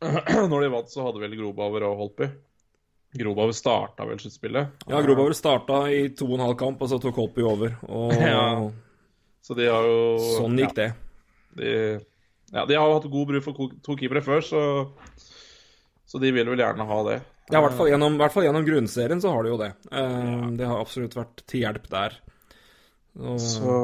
[0.50, 2.28] Når de vant, så hadde vel Grobauer og Holpi.
[3.16, 4.82] Grobauer starta vel sluttspillet?
[4.90, 7.78] Ja, Grobauer starta i to og en halv kamp, og så tok Holpi over.
[7.88, 8.42] Og ja.
[9.46, 10.90] Så de har jo Sånn gikk det.
[11.56, 11.70] De,
[12.50, 14.62] ja, de har jo hatt god bruk for to keepere før, så,
[16.06, 17.20] så de vil vel gjerne ha det.
[17.46, 19.70] Ja, i hvert fall gjennom, hvert fall gjennom grunnserien så har de jo det.
[19.92, 22.16] Uh, det har absolutt vært til hjelp der.
[23.16, 23.76] Og, så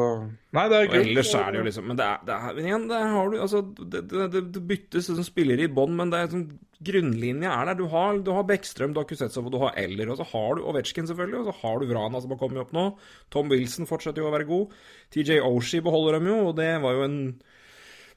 [0.52, 0.98] Nei, det er gøy.
[1.06, 3.62] Ellers er det jo liksom Men det er, det er igjen, det har du Altså,
[3.80, 6.50] det, det, det byttes liksom spiller i bånn, men det er sånn
[6.82, 7.78] grunnlinja er der.
[7.78, 10.10] Du har, du har Bekkstrøm, du har Kusetsov og du har Eller.
[10.10, 11.40] Og så har du Ovetsjkin, selvfølgelig.
[11.40, 12.86] Og så har du Vrana som har kommet opp nå.
[13.32, 14.74] Tom Wilson fortsetter jo å være god.
[15.14, 17.18] TJ Oshie beholder dem jo, og det var jo en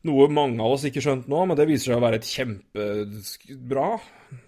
[0.06, 3.90] noe mange av oss ikke skjønte nå, men det viser seg å være et kjempebra.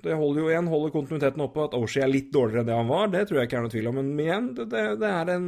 [0.04, 1.68] Det holder jo igjen, holder kontinuiteten oppe.
[1.68, 3.74] At Oshie er litt dårligere enn det han var, det tror jeg ikke er noe
[3.74, 4.00] tvil om.
[4.02, 5.48] Men igjen, det, det er en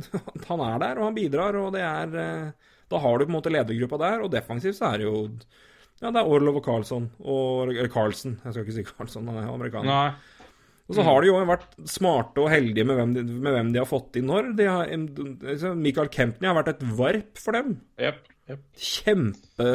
[0.50, 3.38] Han er der, og han bidrar, og det er eh, Da har du på en
[3.38, 5.24] måte ledergruppa der, og defensivt så er det jo
[6.00, 7.10] ja, det er Orlov og Carlson.
[7.20, 8.38] Og, eller Carlson.
[8.40, 9.90] Jeg skal ikke si Carlson, han er amerikaner.
[9.90, 10.38] Nei.
[10.90, 13.78] Og så har de jo vært smarte og heldige med hvem de, med hvem de
[13.78, 14.48] har fått inn når.
[14.66, 14.90] Har,
[15.78, 17.76] Michael Kempney har vært et varp for dem.
[18.00, 18.66] Yep, yep.
[18.76, 19.70] Kjempe,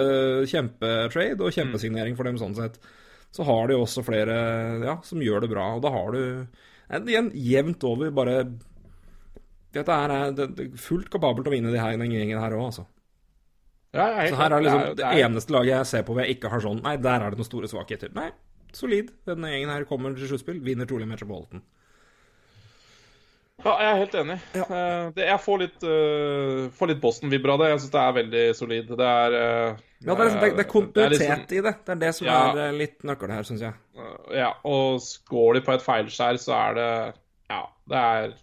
[0.51, 2.79] kjempetrade og kjempesignering for dem sånn sett.
[3.35, 4.35] Så har de også flere
[4.85, 5.73] ja, som gjør det bra.
[5.75, 8.39] Og da har du igjen jevnt over bare
[9.75, 12.69] Dette er, det, det er fullt kapabelt å vinne de her, den gjengen her òg,
[12.69, 12.85] altså.
[13.95, 16.15] Ja, så her er liksom det, er, det, er, det eneste laget jeg ser på
[16.15, 18.11] hvor jeg ikke har sånn Nei, der er det noen store svakheter.
[18.15, 18.29] Nei,
[18.75, 19.11] solid.
[19.27, 20.61] Denne gjengen her kommer til sluttspill.
[20.63, 21.63] Vinner trolig Metropolitan.
[23.65, 24.35] Ja, jeg er helt enig.
[24.53, 24.65] Ja.
[25.15, 27.69] Det, jeg får litt, uh, litt Boston-vibber av det.
[27.71, 28.91] Jeg syns det er veldig solid.
[28.91, 31.73] Det er uh, Ja, det er, liksom, det er kontinuitet liksom, i det.
[31.81, 33.77] Det er det som ja, er litt nøkkelen her, syns jeg.
[34.37, 36.89] ja, og går de på et feilskjær, så er det
[37.49, 38.41] Ja, det er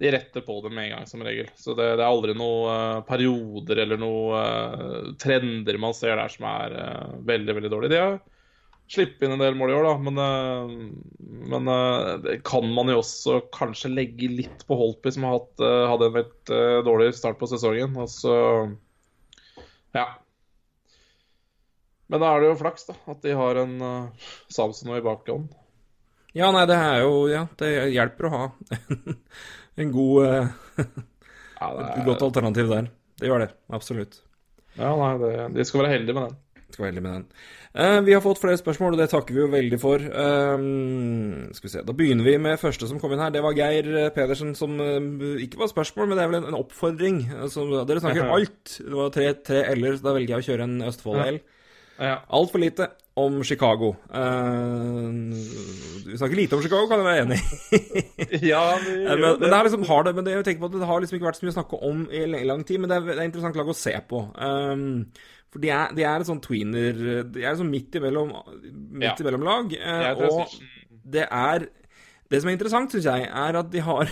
[0.00, 1.52] de retter på det med en gang, som regel.
[1.60, 6.48] Så det, det er aldri noen uh, perioder eller noen trender man ser der som
[6.48, 6.80] er
[7.28, 7.92] veldig, veldig dårlige.
[7.92, 8.16] De har
[8.90, 10.18] sluppet inn en del mål i år, da, men,
[11.50, 11.70] men
[12.24, 16.18] det kan man jo også kanskje legge litt på Holtby, som har hatt, hadde en
[16.18, 16.52] litt
[16.86, 17.96] dårlig start på sesongen.
[17.96, 18.34] Og så
[19.94, 20.08] ja.
[22.06, 25.52] Men da er det jo flaks, da, at de har en uh, Samson i bakhånd.
[26.34, 28.44] Ja, nei, det er jo Ja, det hjelper å ha
[29.80, 30.48] en god uh,
[31.60, 31.84] ja, er...
[31.92, 32.90] Et godt alternativ der.
[33.20, 34.18] Det gjør det, absolutt.
[34.74, 36.40] Ja, nei, det, de skal være heldige med den.
[36.74, 37.26] Skal være heldig med den.
[37.74, 40.02] Uh, vi har fått flere spørsmål, og det takker vi jo veldig for.
[40.02, 43.32] Uh, skal vi se, Da begynner vi med første som kom inn her.
[43.34, 46.60] Det var Geir Pedersen som uh, ikke var spørsmål, men det er vel en, en
[46.60, 47.24] oppfordring.
[47.46, 48.78] Altså, dere snakker alt.
[48.82, 51.40] Det var tre, tre L-er, så da velger jeg å kjøre en Østfold-L.
[51.98, 52.18] Ja.
[52.34, 53.96] Altfor lite om Chicago.
[54.14, 55.10] Eh,
[56.06, 58.48] vi snakker lite om Chicago, kan jeg være enig i.
[58.50, 60.80] ja vi men, men, det er liksom, har det, men det, jeg tenker på at
[60.80, 62.90] det har liksom ikke vært så mye å snakke om i lang, lang tid, men
[62.90, 64.24] det er, det er interessant lag å se på.
[64.34, 64.88] Um,
[65.54, 66.96] for de er, de er et sånn tweener
[67.30, 69.14] De er sånn midt imellom, midt Ja.
[69.22, 69.70] imellom lag.
[69.78, 70.50] eh, og
[71.14, 71.68] det er
[72.30, 74.10] Det som er interessant, syns jeg, er at de har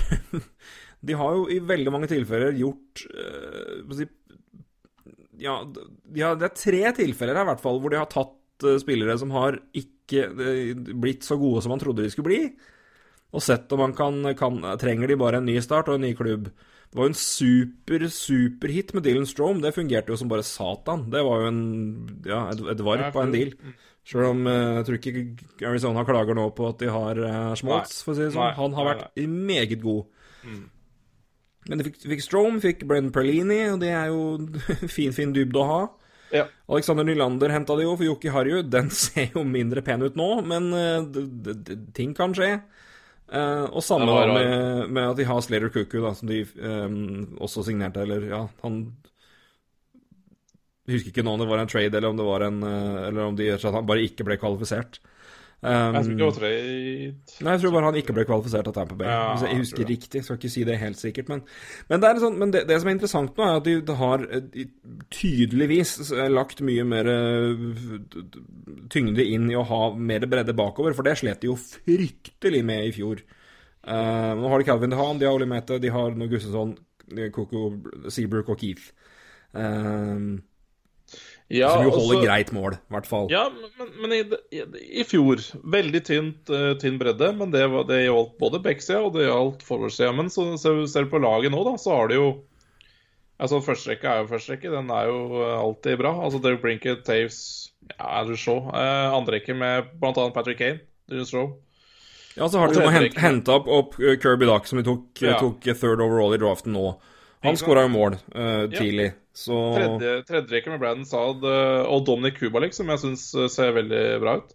[1.03, 4.07] De har jo i veldig mange tilfeller gjort eh,
[5.43, 8.67] Ja, de har, det er tre tilfeller her, i hvert fall, hvor de har tatt
[8.69, 10.29] eh, spillere som har ikke
[11.03, 12.43] blitt så gode som man trodde de skulle bli,
[13.33, 16.13] og sett om man kan, kan Trenger de bare en ny start og en ny
[16.15, 16.51] klubb?
[16.93, 19.63] Det var jo en super, superhit med Dylan Strome.
[19.65, 21.07] Det fungerte jo som bare satan.
[21.13, 21.63] Det var jo en
[22.29, 23.55] Ja, et, et varp av en deal.
[24.05, 28.03] Sjøl om eh, jeg tror ikke Arizona klager nå på at de har uh, Schmaltz,
[28.05, 28.53] for å si det sånn.
[28.59, 30.05] Han har vært meget god.
[31.71, 34.37] Men de fikk, fikk Strome, fikk Brenn Perlini, og det er jo
[34.97, 35.83] fin, fin dybde å ha.
[36.33, 36.47] Ja.
[36.73, 38.63] Alexander Nylander henta de jo for Jokke Harju.
[38.69, 42.57] Den ser jo mindre pen ut nå, men eh, ting kan skje.
[43.33, 46.43] Eh, og samme var da med, med at de har Slater Cuckoo, da, som de
[46.61, 48.83] um, også signerte, eller ja, han
[50.83, 53.01] Jeg husker ikke nå om det var en trade, eller om det var en eh,
[53.09, 55.01] Eller om de, han bare ikke ble kvalifisert.
[55.63, 58.67] Um, Jeg tror ikke det var trade Nei, jeg tror bare han ikke ble kvalifisert
[58.67, 59.07] av Tamper Bay.
[59.07, 61.29] Ja, Hvis jeg husker jeg riktig, skal ikke si det helt sikkert.
[61.31, 61.45] Men,
[61.87, 63.97] men, det, er sånn, men det, det som er interessant nå, er at de, de
[64.01, 64.67] har eh, de
[65.15, 67.63] tydeligvis eh, lagt mye mer eh,
[68.91, 72.89] tyngde inn i å ha mer bredde bakover, for det slet de jo fryktelig med
[72.89, 73.23] i fjor.
[73.83, 76.27] Uh, nå har de Calvin DeHaan, de har Olimete, de har nå
[77.35, 77.69] Coco,
[78.11, 78.91] Seabrook og Keith.
[79.55, 80.19] Eh,
[81.53, 83.27] ja, som jo holder også, greit mål, i hvert fall.
[83.33, 84.21] Ja, men, men i,
[84.57, 84.63] i,
[85.03, 85.43] i fjor
[85.75, 89.67] veldig tynt, uh, tynn bredde, men det, var, det gjaldt både backsida og det gjaldt
[89.67, 90.15] forwardssida.
[90.17, 92.31] Men så ser ser på laget nå, da, så har de jo
[93.43, 96.13] Altså, Førsterekka er jo førsterekke, den er jo eh, alltid bra.
[96.23, 97.41] Altså, Derek Brinket, Taves,
[97.91, 98.69] ja, Andrew Shaw.
[98.71, 100.29] Eh, Andrerekke med bl.a.
[100.31, 100.79] Patrick Kane,
[101.11, 101.49] Dylan Shaw.
[102.37, 105.41] Ja, så har de henta opp, opp uh, Kirby Duck, som de tok, Ja.
[105.41, 106.95] tok third overall i draften nå.
[107.43, 112.05] Han skåra jo mål uh, tidlig, så Tredje, tredje rekke med Brandon Saad eh, og
[112.07, 113.23] Dominic Kubalik, som jeg syns
[113.55, 114.53] ser veldig bra ut.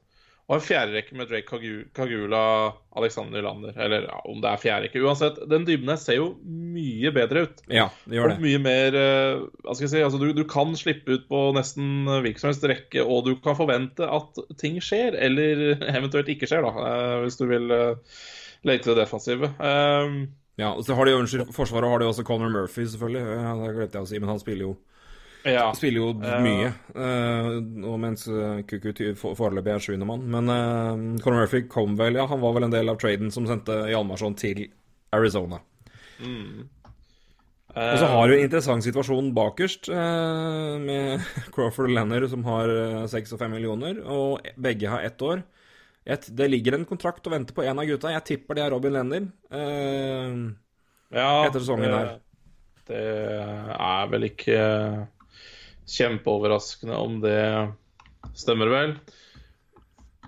[0.47, 2.41] Og en fjerde rekke med Drake Kagu- Kagula,
[2.95, 5.01] Alexander Lander Eller ja, om det er fjerde rekke.
[5.03, 7.59] Uansett, den dybden her ser jo mye bedre ut.
[7.67, 8.45] Ja, det gjør Og det.
[8.45, 12.07] mye mer eh, Hva skal jeg si altså du, du kan slippe ut på nesten
[12.23, 15.65] hvilken som helst rekke, og du kan forvente at ting skjer, eller
[15.99, 17.67] eventuelt ikke skjer, da, eh, hvis du vil
[18.67, 19.51] legge til det defensive.
[19.59, 20.21] Um,
[20.57, 23.23] Ja, og så har de jo, unnskyld, Forsvaret har de også Conor Murphy, selvfølgelig.
[23.23, 24.71] Ja, det glemte jeg å si, men han spiller jo,
[25.45, 25.67] ja.
[25.77, 26.71] spiller jo mye.
[26.97, 27.51] Uh,
[27.91, 30.25] og mens uh, Kuku foreløpig er sjuendemann.
[30.33, 33.45] Men uh, Conor Murphy kom vel Ja, han var vel en del av traden som
[33.49, 34.65] sendte Hjalmarsson til
[35.13, 35.61] Arizona.
[37.77, 41.21] Og så har du en interessant situasjon bakerst, eh, med
[41.53, 45.43] Crawford og Lanner som har eh, seks og fem millioner, og begge har ett år.
[46.07, 48.13] Et, det ligger en kontrakt og venter på en av gutta.
[48.13, 49.25] Jeg tipper det er Robin Lenner.
[49.51, 50.37] Eh,
[51.17, 52.13] ja, etter sesongen det- her.
[52.87, 53.01] Det
[53.75, 54.59] er vel ikke
[55.87, 57.73] kjempeoverraskende om det
[58.37, 58.93] stemmer, vel.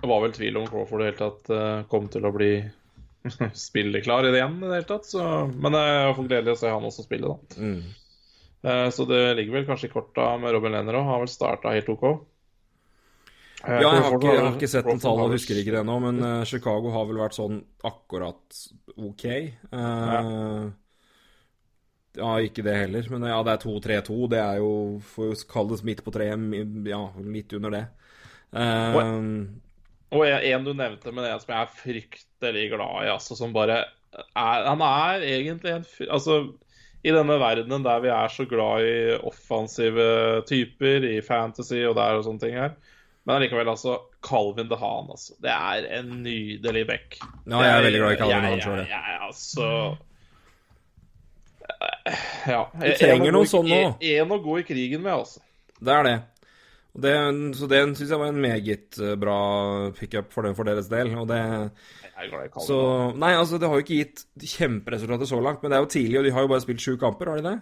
[0.00, 2.50] Det var vel tvil om Crawford i det hele tatt eh, kom til å bli
[3.66, 5.08] spilleklar i det igjen i det hele tatt.
[5.08, 7.56] Så, men det er i gledelig å se han også spille, da.
[7.60, 7.80] mm.
[8.60, 11.06] Eh, Så det ligger vel kanskje i korta med Robin Lenner òg.
[11.08, 12.06] Har vel starta helt OK.
[13.64, 15.80] Eh, Ja, jeg har, ikke, jeg har- ikke sett en tall og husker ikke det
[15.82, 18.60] ennå, men uh, Chicago har vel vært sånn akkurat
[18.96, 19.24] OK.
[19.72, 20.70] Uh,
[22.18, 24.28] ja, ikke det heller, men ja, det er 2-3-2.
[24.32, 24.70] Det er jo
[25.12, 27.84] Får jo kalles midt på treet, ja, litt under det.
[28.50, 28.96] Uh,
[30.10, 33.52] Og en- en du nevnte, men en som jeg er fryktelig glad i, altså, som
[33.52, 33.84] bare
[34.34, 36.52] er Han er egentlig en fyr Altså,
[37.04, 42.18] i denne verdenen der vi er så glad i offensive typer, i fantasy og der
[42.18, 42.74] og sånne ting her,
[43.26, 45.34] men allikevel, altså Calvin DeHaan, altså.
[45.44, 47.18] Det er en nydelig back.
[47.20, 49.96] ja, jeg er veldig glad i Calvin Jeg- Hahn sjøl, jeg- Altså
[52.50, 52.64] Ja.
[52.74, 53.80] Du trenger noe sånn nå.
[54.00, 55.40] En å gå i krigen med, altså.
[55.80, 56.16] Det er det.
[57.00, 57.12] Det
[57.54, 59.36] så det syns jeg var en meget eh, bra
[59.94, 61.12] pickup for, for deres del.
[61.20, 61.38] Og det,
[62.66, 62.78] så
[63.16, 64.24] Nei, altså, det har jo ikke gitt
[64.56, 66.96] kjemperesultater så langt, men det er jo tidlig, og de har jo bare spilt sju
[67.00, 67.54] kamper, har de det?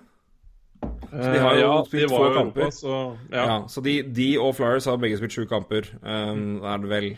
[1.10, 2.70] De har jo Eh, ja, spilt få kamper.
[2.70, 2.94] Så
[3.32, 3.44] Ja.
[3.46, 3.58] ja.
[3.68, 5.88] så de, de og Flyers har begge spilt sju kamper.
[6.02, 7.10] Um, er det vel.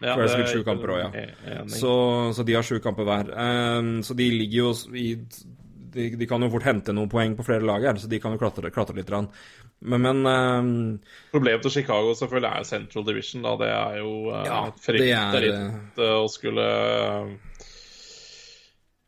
[0.00, 1.62] Ja, Flyers spilt sju kamper også, ja.
[1.66, 1.92] Så,
[2.36, 3.32] så de har sju kamper hver.
[3.32, 5.14] Um, så de ligger jo i
[5.96, 8.34] de, de kan jo fort hente noen poeng på flere lag her, så de kan
[8.34, 9.08] jo klatre, klatre litt.
[9.80, 10.68] Men, men um,
[11.32, 13.44] Problemet til Chicago selvfølgelig er Central Division.
[13.44, 16.68] da Det er jo uh, Ja, det fryktelig uh, å skulle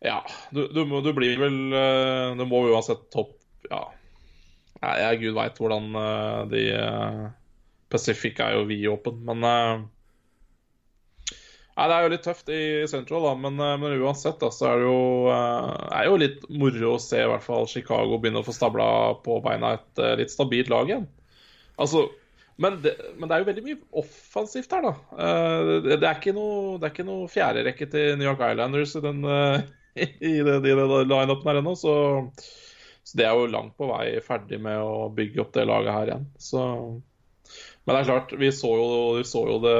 [0.05, 0.21] Ja,
[0.55, 1.57] du, du, du blir vel
[2.39, 3.35] Du må uansett topp
[3.69, 3.87] Ja.
[4.79, 7.23] Nei, jeg gud veit hvordan uh, de uh,
[7.91, 9.87] Pacific er jo vidåpen, men uh,
[11.79, 14.81] Nei, Det er jo litt tøft i Central, da, men, men uansett da, så er
[14.81, 18.55] det jo, er jo litt moro å se i hvert fall Chicago begynne å få
[18.57, 18.89] stabla
[19.23, 21.07] på beina et litt stabilt lag igjen.
[21.79, 22.09] Altså,
[22.59, 25.23] men det, men det, er jo veldig mye offensivt her, da.
[25.87, 29.23] det, er ikke noe, det er ikke noe fjerderekke til New York Islanders i den,
[30.33, 31.95] i den, i den lineupen her ennå, så
[33.09, 36.11] så det er jo langt på vei ferdig med å bygge opp det laget her
[36.11, 36.27] igjen.
[36.37, 36.63] Så...
[37.89, 39.79] Men det er klart, vi så jo, vi så jo det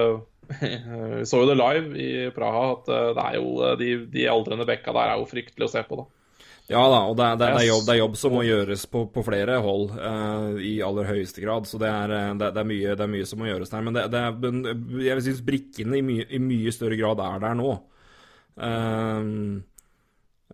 [1.19, 4.25] vi så jo det live i Praha, at eh, det er jo, eh, de, de
[4.33, 6.07] aldrende bekka der er jo fryktelig å se på, da.
[6.73, 9.05] Ja da, og det er, det er, jobb, det er jobb, som må gjøres på,
[9.13, 11.69] på flere hold uh, i aller høyeste grad.
[11.69, 13.87] Så det er, det, er mye, det er, mye, som må gjøres der.
[13.87, 14.59] Men,
[15.01, 17.73] jeg synes brikkene i mye, i mye, større grad er der nå.
[18.61, 19.65] Uh,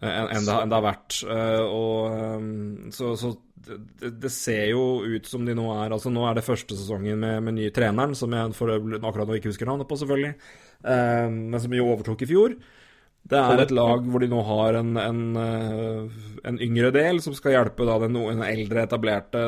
[0.05, 1.19] enn det, en det, har vært.
[1.27, 3.33] Uh, og, um, så, så
[3.65, 7.21] det, det, ser jo ut som de nå er Altså Nå er det første sesongen
[7.23, 10.35] med, med nye treneren, som jeg for akkurat nå ikke husker navnet på, selvfølgelig,
[10.85, 12.59] uh, men som jo overtok i fjor.
[13.25, 17.33] Det er et lag hvor de nå har en, en, uh, en yngre del som
[17.33, 19.45] skal hjelpe da, den, den eldre, etablerte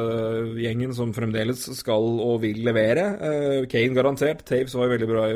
[0.62, 3.11] gjengen som fremdeles skal og vil levere.
[3.68, 4.46] Kane garantert.
[4.48, 5.26] Taves var jo veldig bra,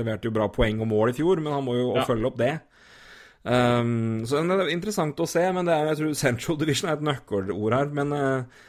[0.00, 2.06] leverte jo bra poeng og mål i fjor, men han må jo ja.
[2.08, 2.54] følge opp det.
[3.44, 6.96] Um, så det er interessant å se, men det er, jeg tror Central Division er
[6.96, 7.90] et nøkkelord her.
[7.96, 8.62] Men uh,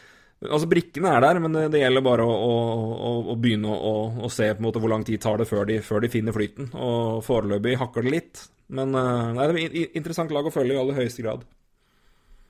[0.49, 3.95] altså Brikkene er der, men det gjelder bare å, å, å begynne å,
[4.25, 6.35] å, se på en måte hvor lang tid tar det før de, før de finner
[6.35, 6.71] flyten.
[6.75, 8.47] Og foreløpig hakker det litt.
[8.75, 11.45] Men uh, det er et interessant lag å følge i aller høyeste grad.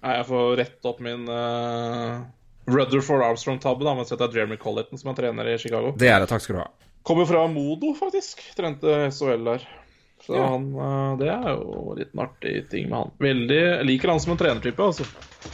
[0.06, 2.26] Jeg får rette opp min uh,
[2.70, 5.94] Rutherford Armstrong-tabbe mens det er Jeremy Colletton som er trener i Chicago.
[5.98, 6.70] Det er det, takk skal du ha.
[7.06, 8.42] Kommer fra Modo, faktisk.
[8.58, 9.66] Trente SHL der.
[10.26, 10.48] Så ja.
[10.50, 13.14] han, eh, det er jo litt en artig ting med han.
[13.22, 15.06] Veldig, Jeg liker han som en trenertype, altså.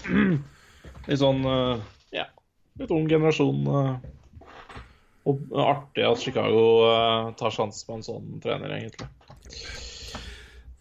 [1.09, 1.81] Litt sånn eh,
[2.15, 2.27] ja,
[2.79, 3.65] litt ung generasjon.
[3.67, 3.93] Eh,
[5.31, 6.63] og artig at Chicago
[7.37, 9.09] tar sjansen på en sånn trener, egentlig.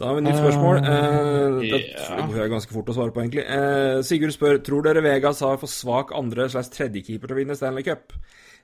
[0.00, 0.78] Da har vi nytt spørsmål.
[0.80, 3.44] Uh, det går jeg ganske fort å svare på, egentlig.
[3.44, 7.56] Uh, Sigurd spør tror dere Vegas har for svak andre slags tredjekeeper til å vinne
[7.58, 8.16] Stanley Cup.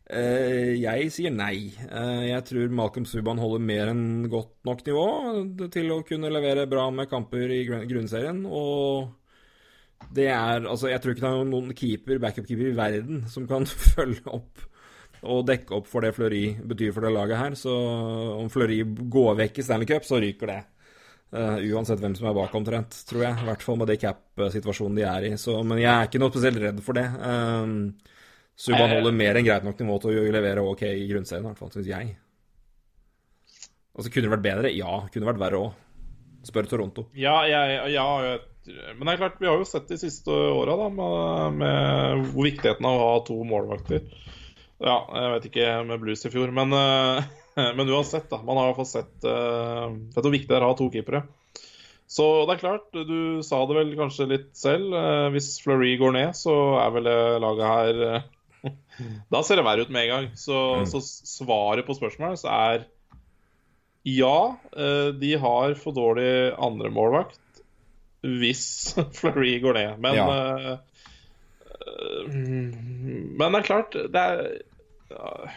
[0.06, 1.72] Uh, jeg sier nei.
[1.90, 5.06] Uh, jeg tror Malcolm Subhaan holder mer enn godt nok nivå
[5.74, 8.44] til å kunne levere bra med kamper i grunnserien.
[8.46, 9.10] Og
[10.14, 13.66] det er Altså, jeg tror ikke det er noen keeper, backup-keeper i verden som kan
[13.96, 14.66] følge opp
[15.26, 17.54] og dekke opp for det Fleury betyr for det laget her.
[17.58, 17.72] Så
[18.36, 20.60] om Fleury går vekk i Stanley Cup, så ryker det.
[21.34, 23.40] Uh, uansett hvem som er bak, omtrent, tror jeg.
[23.42, 25.32] I hvert fall med det cap-situasjonen de er i.
[25.40, 27.08] Så, men jeg er ikke noe spesielt redd for det.
[27.18, 28.14] Uh,
[28.56, 31.60] Subhaan holder mer enn greit nok nivå til å levere OK i grunnserien, i hvert
[31.60, 32.14] fall, syns jeg.
[33.96, 34.72] Altså, Kunne det vært bedre?
[34.72, 35.00] Ja.
[35.10, 35.82] Kunne det vært verre òg.
[36.46, 37.08] Spør Toronto.
[37.18, 38.04] Ja, ja, ja,
[38.66, 42.86] men det er klart, vi har jo sett de siste åra med, med, hvor viktigheten
[42.86, 44.04] av å ha to målvakter.
[44.82, 47.22] Ja, jeg vet ikke med Blues i fjor, men, uh,
[47.78, 48.40] men uansett, da.
[48.46, 50.88] Man har i hvert fall sett, uh, sett hvor viktig det er å ha to
[50.94, 51.24] keepere.
[52.06, 54.94] Så det er klart, du sa det vel kanskje litt selv.
[55.34, 57.08] Hvis Fleury går ned, så er vel
[57.42, 58.20] laget her
[59.32, 60.28] da ser det verre ut med en gang.
[60.38, 60.86] Så, mm.
[60.90, 62.86] så svaret på spørsmålet så er
[64.06, 67.40] ja, eh, de har for dårlig andremålvakt
[68.26, 68.66] hvis
[69.18, 70.02] Fleury går ned.
[70.02, 70.26] Men ja.
[70.26, 70.78] uh,
[72.30, 74.44] Men det er klart, det er
[75.10, 75.56] uh,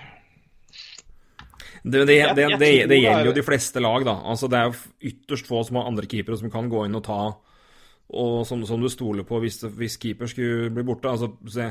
[1.84, 4.18] det, det, det, det, gjelder jo de fleste lag, da.
[4.28, 7.06] Altså, det er jo ytterst få som har andre keepere som kan gå inn og
[7.06, 7.22] ta
[8.10, 11.12] og som, som, du stoler på hvis, hvis, keeper skulle bli borte.
[11.12, 11.70] Altså, se,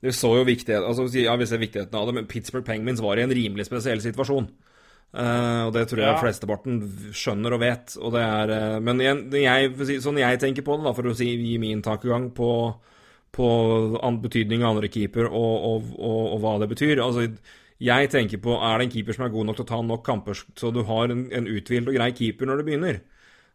[0.00, 3.18] vi så jo viktighet, altså, ja, vi ser viktigheten av det, men Pittsburgh Penguins var
[3.18, 4.46] i en rimelig spesiell situasjon.
[5.10, 6.18] Uh, og det tror jeg ja.
[6.22, 6.76] flesteparten
[7.18, 7.96] skjønner og vet.
[7.98, 9.72] Og det er, uh, men igjen, jeg,
[10.04, 12.50] sånn jeg tenker på det, da, for å si, gi min tankegang på,
[13.34, 13.48] på
[14.22, 15.34] betydning av andre keeper og,
[15.66, 17.26] og, og, og, hva det betyr altså,
[17.82, 20.02] Jeg tenker på er det en keeper som er god nok til å ta nok
[20.06, 23.02] kamper så du har en, en uthvilt og grei keeper når du begynner.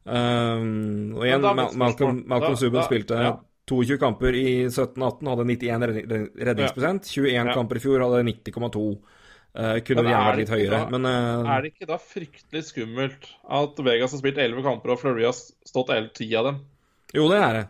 [0.05, 1.45] Um, og igjen,
[1.81, 3.33] Malcolm, Malcolm Subhaan spilte ja.
[3.65, 5.85] 22 kamper i 17-18, hadde 91
[6.49, 7.09] redningsprosent.
[7.09, 8.83] 21 kamper i fjor hadde 90,2.
[9.55, 13.29] Uh, kunne gjerne vært litt høyere, da, men uh, Er det ikke da fryktelig skummelt
[13.55, 16.57] at Vegas har spilt 11 kamper, og Fleury har stått 10 av dem?
[17.15, 17.63] Jo, det er det.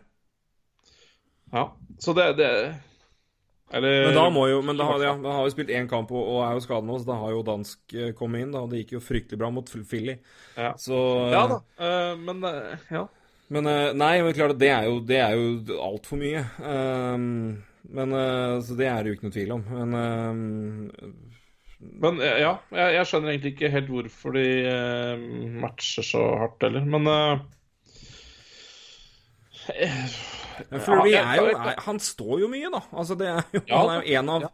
[1.54, 1.68] Ja,
[2.02, 2.50] så det, det
[3.74, 6.22] eller, men da må jo Men da, ja, da har vi spilt én kamp og,
[6.22, 8.54] og, er jo skadet nå, så da har jo dansk eh, kommet inn.
[8.54, 10.20] da Det gikk jo fryktelig bra mot Filly.
[10.54, 10.98] Ja, så,
[11.34, 13.06] ja da, uh, men uh, ja.
[13.54, 16.46] Men uh, nei, men klart det er jo, det er jo altfor mye.
[16.62, 17.18] Uh,
[17.96, 18.16] men
[18.66, 19.66] Så det er det jo ikke noe tvil om.
[19.70, 19.90] Men
[21.86, 24.46] men ja, jeg, jeg, skjønner egentlig ikke helt hvorfor de
[25.62, 26.88] matcher så hardt heller.
[26.90, 27.06] Men
[30.86, 32.82] Fleury Ja, er jo er, Han står jo mye, da.
[32.92, 34.46] Altså, det er jo, Ja, han er jo en av,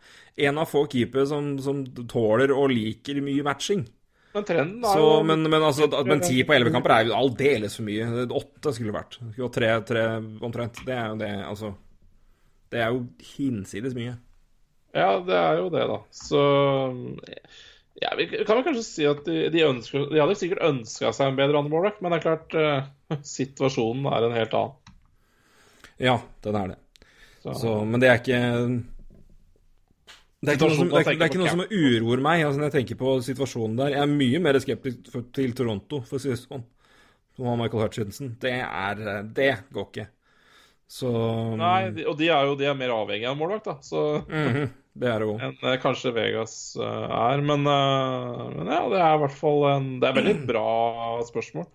[0.47, 3.85] en av få keepere som, som tåler og liker mye matching.
[4.31, 7.17] Men trenden er Så, jo men, men, altså, men ti på elleve kamper er jo
[7.17, 8.27] aldeles for mye.
[8.41, 9.19] Åtte skulle vært.
[9.35, 10.83] Og tre, tre omtrent.
[10.87, 11.73] Det er jo det, altså.
[12.71, 14.15] Det er jo hinsides mye.
[14.95, 15.99] Ja, det er jo det, da.
[16.15, 16.41] Så
[18.01, 21.31] ja, Vi kan vel kanskje si at de, de, ønsker, de hadde sikkert ønska seg
[21.31, 24.77] en bedre andremålvakt, men det er klart uh, situasjonen er en helt annen.
[26.01, 26.79] Ja, den er det.
[27.41, 28.41] Så, Så, men det er ikke
[30.41, 32.57] det er ikke, noe som, det, er, det er ikke noe som uroer meg altså,
[32.57, 33.91] når jeg tenker på situasjonen der.
[33.93, 36.63] Jeg er mye mer skeptisk for, til Toronto, for å si det sånn,
[37.37, 38.31] som har Michael Hutchinson.
[38.41, 39.03] Det er
[39.37, 40.07] Det går ikke.
[40.91, 41.11] Så
[41.55, 43.75] Nei, og de er jo de er mer avhengig av målvakt, da.
[43.85, 44.65] Så mhm,
[44.97, 45.43] Det er det òg.
[45.45, 47.45] enn eh, kanskje Vegas eh, er.
[47.47, 50.65] Men, eh, men ja, det er i hvert fall en Det er veldig bra
[51.29, 51.69] spørsmål.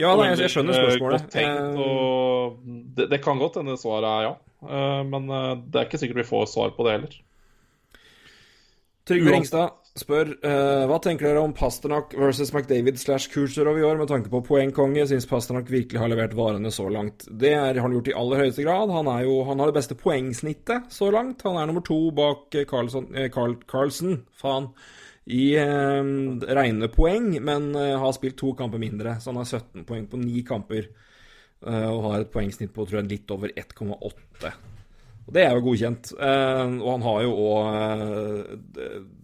[0.00, 1.28] Ja, nei, jeg, jeg skjønner eh, spørsmålet.
[1.32, 2.62] Tenkt, Eh, og
[2.96, 4.32] det, det kan godt hende svaret er ja.
[4.62, 7.20] Eh, Men det er ikke sikkert vi får svar på det heller.
[9.08, 13.98] Trygve Ringstad spør uh, hva tenker dere om Pasternak versus McDavid slash Kucherov i år
[14.00, 15.04] med tanke på poengkonge?
[15.10, 17.26] Syns Pasternak virkelig har levert varene så langt?
[17.26, 18.92] Det har han gjort i aller høyeste grad.
[18.94, 21.42] Han, er jo, han har det beste poengsnittet så langt.
[21.44, 24.70] Han er nummer to bak Carlson, eh, Carl, Carlsen faen,
[25.30, 26.02] i eh,
[26.58, 29.16] rene poeng, men eh, har spilt to kamper mindre.
[29.20, 30.88] Så han har 17 poeng på ni kamper.
[31.66, 34.52] eh, og har et poengsnitt på tror jeg, litt over 1,8.
[35.22, 36.12] Og det er jo godkjent.
[36.18, 37.62] Eh, og han har jo òg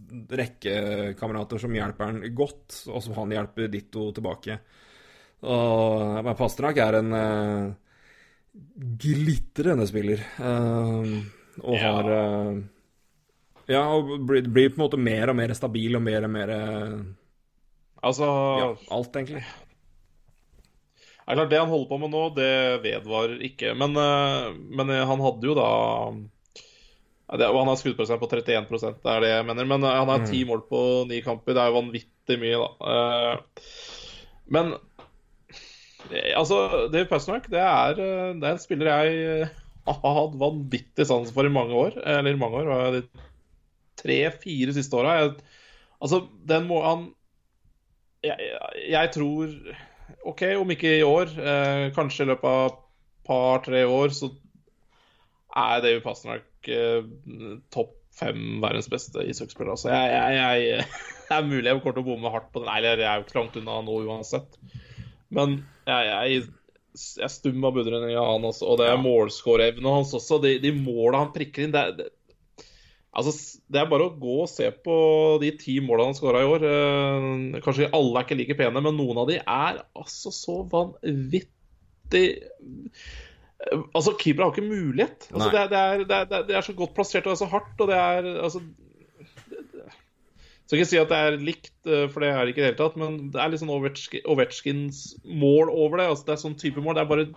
[0.08, 4.58] rekkekamerater som hjelper han godt, og som han hjelper ditto tilbake.
[5.48, 7.66] Og men Pasternak er en eh,
[9.02, 10.22] glitrende spiller.
[10.38, 11.12] eh,
[11.58, 12.58] og har eh,
[13.68, 16.52] Ja, og blir, blir på en måte mer og mer stabil og mer og mer
[16.54, 16.92] eh,
[18.08, 18.28] Altså
[18.62, 19.42] Ja, alt, egentlig.
[21.18, 22.52] Det er klart, Det han holder på med nå, det
[22.86, 23.74] vedvarer ikke.
[23.76, 25.68] Men, eh, men eh, han hadde jo da
[27.36, 28.72] det, Han har skuddprosent på 31
[29.04, 29.68] det er det jeg mener.
[29.68, 31.52] Men han har ti mål på ni kamper.
[31.52, 33.36] Det er jo vanvittig mye, da.
[34.48, 34.72] Men
[36.32, 39.50] altså, Dave Pasternak, det er, det er en spiller jeg
[39.88, 42.00] har hatt vanvittig sans for i mange år.
[42.00, 43.28] Eller mange år, var jeg det,
[43.98, 45.14] tre-fire siste åra.
[45.98, 47.06] Altså, den må han
[48.24, 48.50] jeg,
[48.90, 49.52] jeg, tror
[50.26, 52.78] OK, om ikke i år, eh, kanskje i løpet av
[53.28, 54.32] par-tre år, så
[55.58, 57.06] er David Pasternak eh,
[57.74, 59.76] topp fem verdens beste ishockeyspiller.
[59.76, 60.86] Altså, jeg, jeg, jeg,
[61.28, 62.70] det er mulig jeg kommer til å bomme hardt på den.
[62.72, 64.58] Eller jeg er jo ikke langt unna nå uansett.
[65.34, 68.66] Men jeg, jeg, stum av av han også.
[68.66, 70.40] Og det er målskårevnen hans også.
[70.42, 72.08] De, de måla han prikker inn, det, det,
[73.18, 74.96] Altså, Det er bare å gå og se på
[75.42, 76.66] de ti målene han skåra i år.
[76.70, 82.26] Eh, kanskje alle er ikke like pene, men noen av de er altså så vanvittig
[83.58, 85.30] Eh, Altså, Keeper har ikke mulighet.
[85.32, 87.50] Altså, det, er, det, er, det, er, det så godt plassert og det er så
[87.50, 89.86] hardt, og det er altså det.
[90.68, 92.70] Skal ikke si at det er likt, eh, for det er det ikke i det
[92.70, 96.10] hele tatt, men det er litt sånn Ovechkins mål over det.
[96.12, 96.98] Altså, det er sånn type mål.
[96.98, 97.28] Det er bare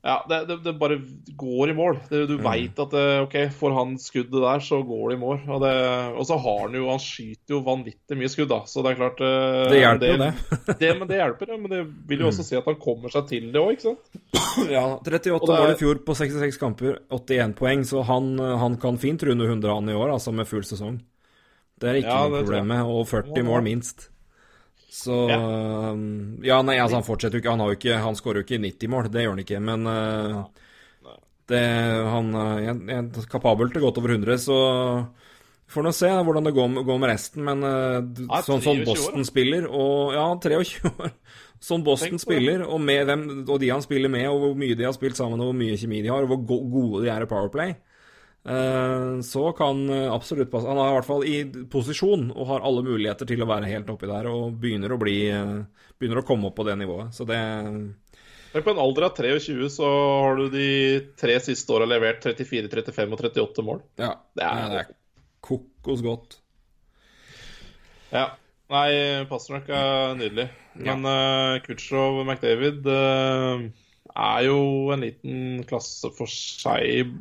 [0.00, 0.96] ja, det, det, det bare
[1.36, 1.98] går i mål.
[2.08, 2.44] Det, du Mm.
[2.46, 5.40] veit at det, OK, får han skuddet der, så går det i mål.
[5.48, 5.72] Og, det,
[6.16, 8.62] og så har han jo Han skyter jo vanvittig mye skudd, da.
[8.70, 10.30] Så det er klart eh, Det hjelper jo, det.
[10.80, 10.92] det.
[11.02, 11.58] Men det hjelper, ja.
[11.60, 14.20] Men det vil jo også si at han kommer seg til det òg, ikke sant?
[14.72, 18.98] Ja, 38 Og mål i fjor på 66 kamper, 81 poeng, så han, han kan
[18.98, 20.98] fint runde 100 han i år, altså med full sesong.
[21.80, 24.09] Det er ikke Ja, noe problem med, og 40 mål minst.
[24.90, 25.38] Så Ja.
[25.92, 28.46] um, Ja, nei, altså han fortsetter jo ikke Han, har jo ikke, han skårer jo
[28.48, 30.40] ikke 90 mål, det gjør han ikke, men uh,
[31.50, 31.60] det,
[32.10, 34.56] han uh, er er kapabel til godt over 100, så
[35.70, 38.80] får nå se hvordan det går, med- går med resten, men uh, Ja, sånn, sånn
[38.82, 41.14] 23 år, Boston spiller, og ja, 23 år.
[41.60, 44.86] Sånn Boston spiller, og, med hvem, og de han spiller med, og hvor mye de
[44.86, 47.28] har spilt sammen, og hvor mye kjemi de har, og hvor gode de er i
[47.28, 47.74] Powerplay,
[48.42, 51.34] så kan eh, absolutt passe Han er i hvert fall i
[51.68, 55.16] posisjon og har alle muligheter til å være helt oppi der, og begynner å bli
[55.28, 55.58] eh,
[56.00, 57.12] Begynner å komme opp på det nivået.
[57.12, 59.90] Så det Men på en alder av 23 så
[60.24, 60.68] har du de
[61.20, 63.82] tre siste åra levert 34, 35 og 38 mål.
[64.00, 64.88] Ja, Det er- det er
[65.44, 66.38] kokos godt.
[68.10, 68.30] Ja.
[68.70, 70.48] Nei, Pasternak er nydelig.
[70.78, 73.64] Men uh, Kutsjov og McDavid eh,
[74.16, 74.60] er jo
[74.94, 77.12] en liten klasse for seg.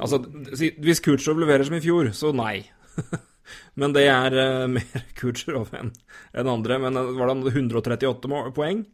[0.00, 0.20] Altså,
[0.52, 2.60] hvis Kutcherov leverer som i fjor, så nei.
[3.78, 5.92] Men det er eh, mer Kutcherov enn
[6.36, 6.78] en andre.
[6.82, 8.84] Men eh, var det 138 poeng?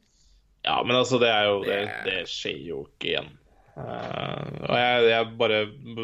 [0.62, 3.30] Ja, men altså, det er jo Det, det skjer jo ikke igjen.
[3.72, 5.58] Uh, og jeg, jeg bare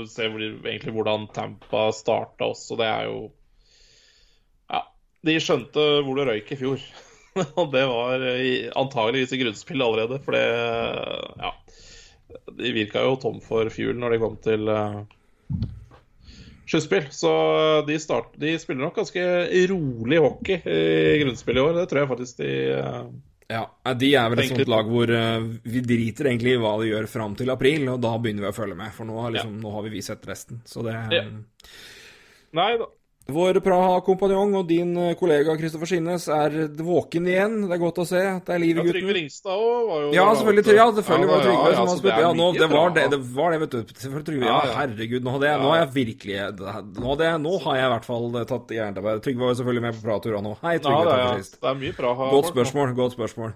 [0.09, 2.79] ser hvor, egentlig hvordan Tampa starta også.
[2.81, 3.19] Det er jo
[4.73, 4.81] Ja,
[5.29, 6.89] de skjønte hvor det røyk i fjor.
[7.61, 10.45] Og det var i, antageligvis i grunnspill allerede, for det
[11.39, 11.55] Ja.
[12.59, 15.01] de virka jo tom for fuel når de kom til uh,
[16.69, 17.09] sluttspill.
[17.15, 17.33] Så
[17.89, 19.25] de, start, de, spiller nok ganske
[19.71, 21.81] rolig hockey i grunnspillet i år.
[21.81, 22.53] Det tror jeg faktisk de
[23.49, 23.63] ja,
[23.97, 27.39] De er vel et sånt lag hvor vi driter egentlig i hva de gjør fram
[27.39, 28.93] til april, og da begynner vi å følge med.
[28.93, 29.63] For nå, liksom, ja.
[29.65, 30.61] nå har vi sett resten.
[30.69, 31.25] Så det ja.
[32.59, 32.91] Nei da.
[33.29, 37.59] Vår Praha-kompanjong og din eh, kollega Kristoffer Skinnes er våken igjen.
[37.69, 38.23] Det er godt å se.
[38.47, 38.95] Det er liv i gutten.
[38.95, 42.23] Trygve Ringstad òg var jo Ja, selvfølgelig, ja, selvfølgelig var Trygve som har spilt.
[42.25, 43.93] Ja, nå, det, var det, det var det, vet du.
[43.93, 44.49] Selvfølgelig Trygve.
[44.49, 45.27] Ja, herregud.
[45.27, 46.39] Nå, hadde jeg, nå har jeg virkelig
[47.05, 49.21] nå, det, nå har jeg i hvert fall tatt jernteppet.
[49.27, 50.53] Trygve var jo selvfølgelig med på pratura nå.
[50.63, 51.03] Hei, Trygve.
[51.05, 52.31] Ja, det, er, det er mye Praha.
[52.33, 52.95] Godt spørsmål.
[52.97, 53.53] Godt spørsmål.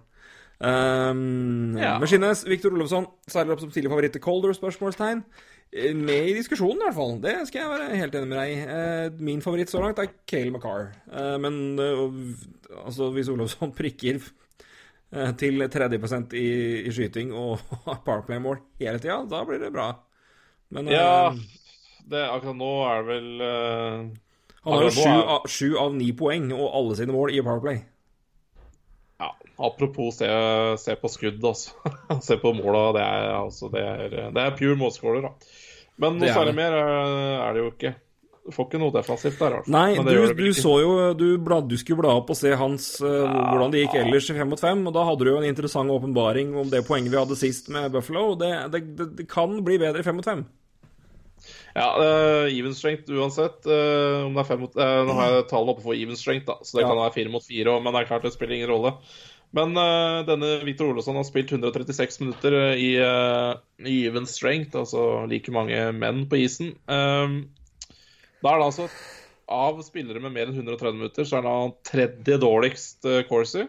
[0.61, 1.97] Um, ja.
[1.97, 4.53] Med Skinnes, Viktor Olofsson seiler opp som tidlig favoritt til Colder?
[4.55, 5.25] spørsmålstegn
[5.73, 7.17] med i diskusjonen, i hvert fall.
[7.23, 8.61] Det skal jeg være helt enig med deg i.
[8.77, 10.91] Eh, min favoritt så langt er Cale McCarr.
[11.09, 14.21] Eh, men altså, hvis Olofsson prikker
[15.37, 16.47] til 30% i,
[16.89, 19.91] i skyting og har Parkplay-mål hele tida, da blir det bra.
[20.73, 21.33] Men Ja,
[22.09, 24.07] det, akkurat nå er det vel uh,
[24.65, 27.83] Han har jo sju av ni poeng og alle sine mål i Powerplay.
[29.63, 30.29] Apropos se,
[30.83, 31.77] se på skudd, altså.
[32.27, 32.87] se på måla.
[32.97, 35.61] Det er, altså, det er, det er pure målskåler, da.
[36.03, 37.93] Men noe særlig mer er det jo ikke.
[38.43, 39.59] Du får ikke noe defensivt der.
[39.61, 39.71] Altså.
[39.71, 43.29] Nei, du, du så jo Du, blad, du skulle bla opp og se hans uh,
[43.29, 45.95] hvordan det gikk ellers i fem mot fem, og da hadde du jo en interessant
[45.95, 48.33] åpenbaring om det poenget vi hadde sist med Buffalo.
[48.41, 48.83] Det, det,
[49.21, 50.43] det kan bli bedre i fem mot fem.
[51.73, 53.63] Ja, uh, even strength uansett.
[53.63, 56.59] Uh, om det fem mot uh, Nå har jeg tallene oppe for even strength, da,
[56.67, 56.91] så det ja.
[56.91, 58.97] kan være fire mot fire òg, men det er klart det spiller ingen rolle.
[59.57, 63.53] Men uh, denne Victor Olesson har spilt 136 minutter eh, i, uh,
[63.85, 66.73] i, even strength, altså like mange menn på isen.
[66.89, 67.43] Um,
[68.43, 68.89] da er det altså
[69.53, 73.67] Av spillere med mer enn 130 minutter, så er han tredje dårligst uh, Corsi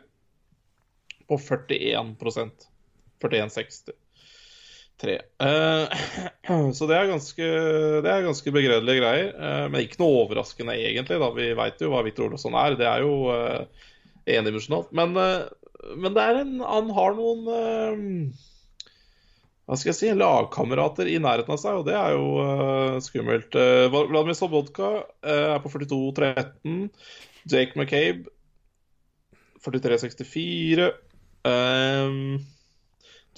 [1.28, 2.70] på 41%
[3.24, 3.98] 41,60.
[5.04, 7.48] Uh, så det er ganske,
[8.06, 9.34] det er ganske begredelige greier.
[9.36, 11.20] Uh, men ikke noe overraskende, egentlig.
[11.20, 12.78] da Vi veit jo hva Victor Olsson er.
[12.80, 13.90] Det er jo uh,
[14.32, 14.96] endimensjonalt.
[14.96, 15.20] Men
[15.98, 17.98] men det er en, han har noen uh,
[19.64, 23.56] hva skal jeg si, lagkamerater i nærheten av seg, og det er jo uh, skummelt.
[23.56, 24.90] Uh, Vladimir Sobodka
[25.24, 26.90] er på 42-13.
[27.48, 28.28] Jake McCabe
[29.64, 30.90] 43-64.
[31.48, 32.44] Um,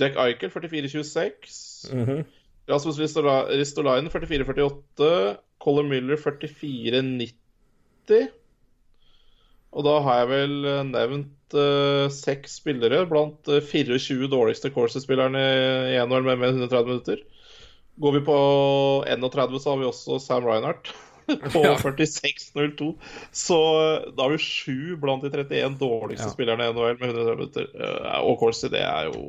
[0.01, 1.93] Jack Eichel 44-26.
[1.93, 2.25] Mm -hmm.
[2.69, 5.37] Rasmus Ristolainen 44-48.
[5.61, 7.33] Colin Miller 44-90.
[9.71, 11.27] Og da har jeg vel nevnt
[11.57, 15.41] uh, seks spillere blant uh, 24 dårligste Corsi-spillerne
[15.93, 17.23] i NHL med mer 130 minutter.
[18.01, 18.37] Går vi på
[19.07, 20.91] 31, så har vi også Sam Reinhardt
[21.53, 21.75] på ja.
[21.81, 22.89] 46,02.
[23.31, 26.33] Så uh, da har vi sju blant de 31 dårligste ja.
[26.33, 27.71] spillerne i NHL med 130 minutter.
[28.25, 29.23] Og Corsi, det er jo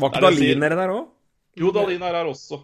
[0.00, 1.12] Var ikke Dahlin nede der òg?
[1.56, 2.60] Jo, Dahlin er her også.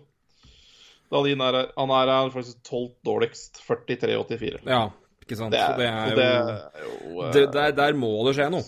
[1.13, 1.71] Dahlin er her.
[1.77, 3.63] Han er her faktisk tolvt dårligst.
[3.69, 4.67] 43,84.
[4.69, 4.89] Ja.
[5.23, 5.55] Ikke sant?
[5.55, 6.47] Det er, det er jo, det er
[6.85, 8.65] jo det, der, der, må det skje noe.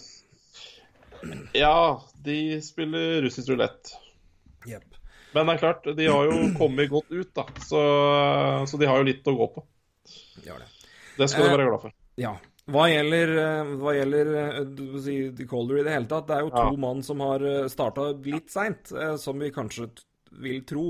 [1.57, 3.95] Ja, de spiller russisk rulett.
[4.69, 4.99] Yep.
[5.35, 7.47] Men det er klart, de har jo kommet godt ut, da.
[7.67, 7.81] Så,
[8.71, 9.65] så de har jo litt å gå på.
[10.45, 10.59] Det,
[11.19, 11.97] det skal du være glad for.
[12.21, 12.37] Ja.
[12.71, 14.61] Hva gjelder, eh, hva gjelder eh,
[15.05, 15.17] si,
[15.51, 16.79] Calder i det hele tatt, det er jo to ja.
[16.87, 19.91] mann som har eh, starta litt seint, som vi kanskje
[20.41, 20.87] vil tro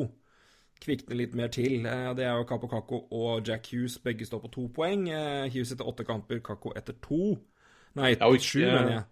[0.85, 1.85] kvikne litt mer til.
[1.87, 3.99] Eh, det er jo Kapo Kako og Jack Hughes.
[4.05, 5.09] Begge står på to poeng.
[5.09, 7.35] Eh, Hughes etter åtte kamper, Kako etter to.
[7.95, 9.05] Nei, etter sju, mener jeg.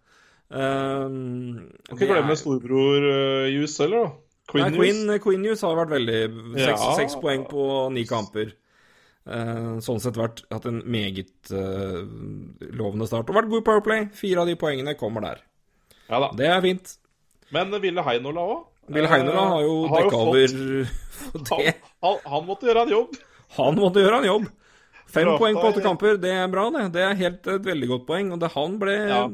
[0.53, 4.19] Um, kan ikke glemme storebror uh, Hughes heller, da.
[4.53, 6.19] Queen, Nei, Queen, Queen Hughes har vært veldig
[6.59, 6.97] Seks, ja.
[6.99, 8.51] seks poeng på ni kamper.
[9.23, 12.03] Uh, sånn sett vært, hatt en meget uh,
[12.75, 13.31] lovende start.
[13.31, 14.05] Og vært god i Powerplay.
[14.19, 15.45] Fire av de poengene kommer der.
[16.11, 16.33] Ja da.
[16.37, 16.97] Det er fint.
[17.55, 18.67] Men Ville Heinola òg?
[18.93, 20.57] Ville Heinola har jo dekka over
[21.53, 21.69] han,
[22.03, 23.17] han, han, måtte gjøre en jobb.
[23.57, 24.51] Han måtte gjøre en jobb.
[25.13, 26.87] Fem bra, poeng på åtte kamper, det er bra, det.
[26.95, 28.33] Det er helt et veldig godt poeng.
[28.35, 29.25] Og det han ble ja.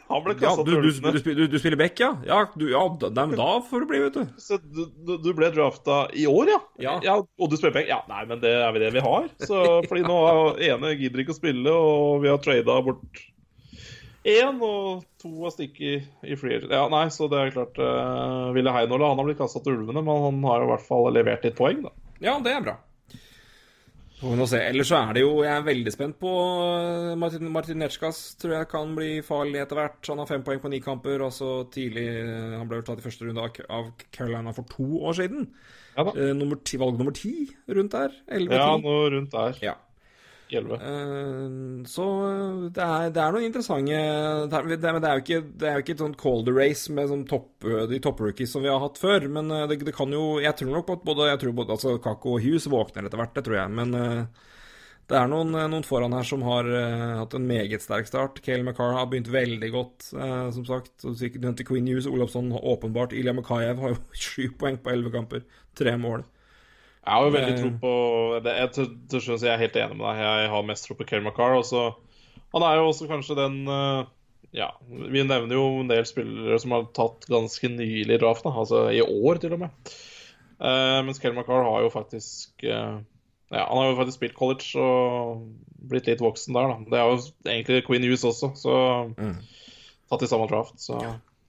[0.08, 2.10] Han ble kasta ja, du, du, du, du, spiller back, ja?
[2.28, 4.24] Ja, ja da, da, får du bli, vet du.
[4.40, 6.60] Så du, ble drafta i år, ja?
[6.86, 6.96] ja?
[7.04, 7.16] ja?
[7.20, 7.90] Og du spiller back?
[7.90, 9.28] Ja, nei, men det er vel det vi har.
[9.42, 13.24] Så, fordi nå er ene gidder ikke å spille, og vi har trada bort
[14.24, 18.72] én, og to har stikket i free Ja, nei, så det er klart uh, Ville
[18.72, 21.58] Heinola han har blitt kasta til ulvene, men han har i hvert fall levert litt
[21.58, 21.92] poeng, da.
[22.24, 22.78] Ja, det er bra.
[24.22, 28.20] Ellers så er det jo Jeg er veldig spent på eh, Martin, Martin Netsjkas.
[28.40, 30.00] Tror jeg kan bli farlig etter hvert.
[30.08, 31.24] Han har fem poeng på ni kamper.
[31.26, 35.18] Og så tidlig eh, Han ble tatt i første runde av Carolina for to år
[35.18, 35.48] siden.
[35.96, 36.06] Ja.
[36.10, 37.34] Eh, nummer ti, valg nummer ti
[37.68, 38.14] rundt der?
[38.28, 39.58] 11, ja, noe rundt der.
[39.62, 39.74] Ja.
[40.54, 40.78] I 11.
[40.78, 41.56] Eh,
[41.90, 42.06] så
[42.74, 43.98] det er, det er noen interessante
[44.50, 47.10] det Men det er jo ikke, det er jo ikke et sånt Calder race med
[47.10, 49.28] sånn topp, de topprookies som vi har hatt før.
[49.36, 51.96] Men eh, det, det, kan jo Jeg tror nok at både, jeg tror både altså
[52.02, 53.74] Kako og Hughes våkner etter hvert, det tror jeg.
[53.80, 53.94] Men
[55.04, 56.68] det er noen, noen, foran her som har
[57.20, 58.38] hatt en meget sterk start.
[58.44, 61.04] Kale McCarr har begynt veldig godt, som sagt.
[61.04, 63.12] Queen Hughes, Olafsson åpenbart.
[63.12, 65.44] Ilya Makayev har jo sju poeng på elleve kamper.
[65.76, 66.24] Tre mål.
[67.04, 67.94] Jeg har jo veldig tro på
[68.44, 70.20] det, jeg, til, til slutt, jeg er helt enig med deg.
[70.24, 71.56] Jeg har mest tro på Kerry McCarr.
[71.58, 71.82] Også,
[72.54, 74.06] han er jo også kanskje den uh,
[74.56, 78.86] Ja, vi nevner jo en del spillere som har tatt ganske nylig draft, da, altså
[78.88, 79.92] i år til og med.
[80.56, 83.02] Uh, mens Kerry McCarr har jo faktisk uh,
[83.52, 85.44] Ja, han har jo faktisk spilt college og
[85.90, 86.78] blitt litt voksen der, da.
[86.88, 88.78] Det er jo egentlig Queen Hughes også, så
[89.12, 89.36] mm.
[90.08, 90.80] tatt i samme draft.
[90.80, 90.96] Så,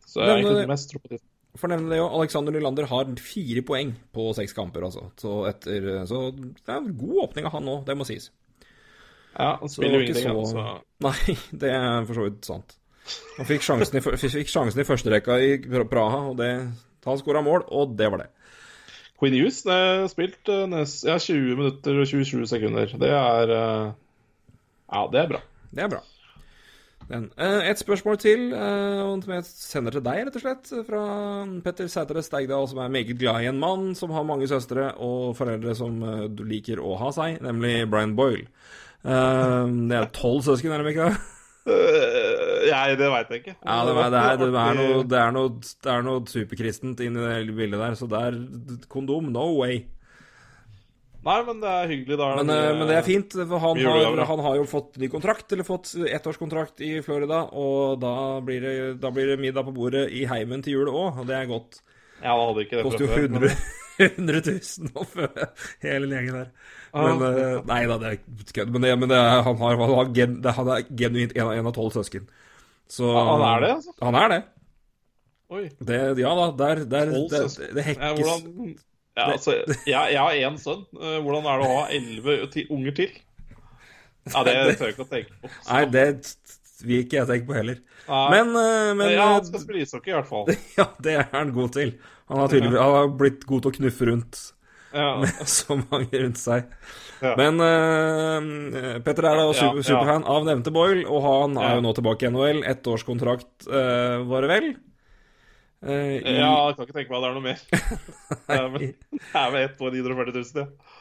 [0.03, 1.21] så jeg har egentlig mest tro på de
[1.59, 5.09] for nevne det jo, Alexander Nylander har fire poeng på seks kamper, altså.
[5.19, 8.31] Så, etter, så det er en god åpning av han òg, det må sies.
[9.35, 10.39] Ja, han spiller jo ingenting, så...
[10.39, 10.65] altså.
[11.05, 12.77] Nei, det er for så vidt sant.
[13.35, 15.57] Han fikk sjansen i, fikk sjansen i første rekka i
[15.91, 16.51] Praha, og det,
[17.05, 18.31] han skåra mål, og det var det.
[19.19, 22.95] Queen Hughes har spilt eh, nest, ja, 20 minutter og 27 sekunder.
[22.99, 23.93] Det er eh,
[24.91, 25.41] Ja, det er bra.
[25.71, 26.01] Det er bra.
[27.09, 27.27] Den.
[27.37, 30.71] Eh, et spørsmål til, eh, som jeg sender til deg, rett og slett.
[30.87, 31.03] Fra
[31.65, 35.35] Petter Sætre Steigdal, som er meget glad i en mann som har mange søstre og
[35.37, 38.49] foreldre som eh, du liker å ha seg, nemlig Brian Boyle.
[39.05, 41.17] Det er tolv søsken, er det ikke det?
[41.65, 43.53] Nei, det veit jeg ikke.
[43.59, 47.03] Ja, det, er, det, er, det, er noe, det, er noe, det er noe superkristent
[47.05, 48.39] inni det bildet der, så det er
[48.89, 49.83] kondom, no way.
[51.25, 52.17] Nei, men det er hyggelig.
[52.19, 55.09] Da men, det, men det er fint, for han har, han har, jo fått ny
[55.09, 58.13] kontrakt, eller fått ettårskontrakt i Florida, og da
[58.45, 61.39] blir, det, da blir det middag på bordet i heimen til jul òg, og det
[61.39, 61.81] er godt.
[62.19, 63.57] Ja, da hadde ikke det Koster jo 100,
[64.05, 65.49] 100 000 å føde
[65.83, 66.49] hele gjengen der.
[66.95, 68.19] Men, ah, nei da, det er
[68.55, 68.71] kødd.
[68.71, 71.95] Men, det, men det, han, har, han, har gen, han er genuint en, av tolv
[71.97, 72.29] søsken.
[72.85, 73.95] Så, han er det, altså?
[74.05, 74.43] Han er det.
[75.55, 75.67] Oi.
[75.89, 78.75] Det, ja da, der, der det, det, hekkes ja, hvordan,
[79.15, 79.55] ja, altså,
[79.87, 80.83] jeg, jeg har én sønn.
[80.99, 83.13] Eh, hvordan er det å ha elleve unger til?
[84.25, 85.51] Ja, Det tør jeg ikke å tenke på.
[85.53, 85.67] Så.
[85.69, 86.05] Nei, det
[86.85, 87.79] vil ikke jeg tenke på heller.
[88.09, 88.25] Nei.
[88.33, 90.51] Men, eh, men Ja, han skal spille ishockey, i hvert fall.
[90.79, 91.95] Ja, det er han god til.
[92.29, 94.41] Han har, tydelig, han har blitt god til å knuffe rundt
[94.95, 95.09] ja.
[95.21, 96.67] med så mange rundt seg.
[97.23, 97.35] Ja.
[97.39, 101.93] Men uh, Petter er da super, superfan av nevnte Boyle, og han er jo nå
[101.95, 102.65] tilbake i NHL.
[102.73, 104.69] Ettårskontrakt, uh, var det vel?
[105.85, 106.35] Uh, i...
[106.39, 107.59] Ja, jeg kan ikke tenke meg at det er noe mer.
[108.47, 110.93] det er vel ett år 940 000, ja.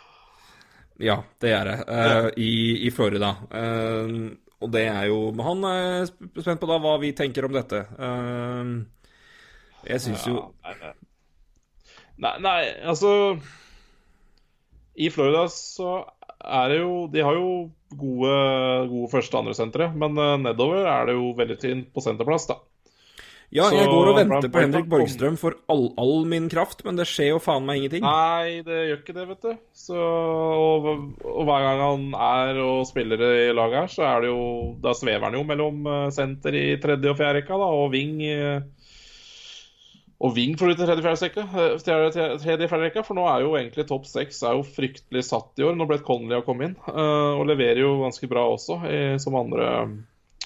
[1.03, 1.77] Ja, det er det.
[1.89, 2.51] Uh, i,
[2.87, 3.33] I Florida.
[3.49, 7.83] Uh, og det er jo Han er spent på da hva vi tenker om dette.
[9.85, 10.93] jeg syns jo nei,
[12.17, 13.11] nei, nei, altså
[14.97, 15.99] I Florida så
[16.39, 17.51] er det jo De har jo
[17.91, 18.39] gode,
[18.95, 20.17] gode første- og andresentre, men
[20.47, 22.57] nedover er det jo veldig tynt på senterplass, da.
[23.55, 27.07] Ja, jeg går og venter på Henrik Borgstrøm for all, all, min kraft, men det
[27.07, 28.03] skjer jo faen meg ingenting.
[28.03, 29.53] Nei, det gjør ikke det, vet du.
[29.79, 30.89] Så, og,
[31.23, 34.43] og, hver gang han er og spiller i laget her, så er det jo
[34.83, 38.25] Da svever han jo mellom eh, senter i tredje og fjerde rekka, da, og wing
[40.25, 44.07] og Ving for til tredje-fjerde rekka, eh, tredje, rekka, for nå er jo egentlig topp
[44.09, 44.43] seks
[44.75, 45.79] fryktelig satt i år.
[45.79, 49.39] Nå ble Connolly har kommet inn, uh, og leverer jo ganske bra også i, som
[49.39, 49.69] andre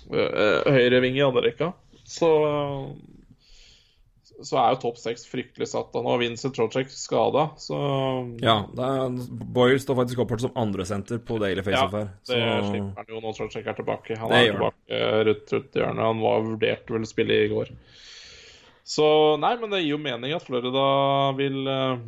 [0.08, 1.72] høyreving høyre ving i andre rekka
[2.08, 2.30] så,
[4.40, 5.90] så er jo topp seks fryktelig satt.
[5.92, 6.02] Da.
[6.04, 7.78] Nå er Vincent Trocek skada, så
[8.40, 12.08] Ja, er, Boyle står faktisk oppført som andresenter på Daily Faceoff her.
[12.08, 12.70] Ja, det så...
[12.70, 14.20] slipper han jo når Trocek er tilbake.
[14.20, 16.06] Han det er tilbake rundt, rundt hjørnet.
[16.06, 17.74] Han var vurdert vel å spille i går.
[18.88, 19.04] Så
[19.36, 20.86] nei, men det gir jo mening at Florida
[21.36, 22.00] vil uh,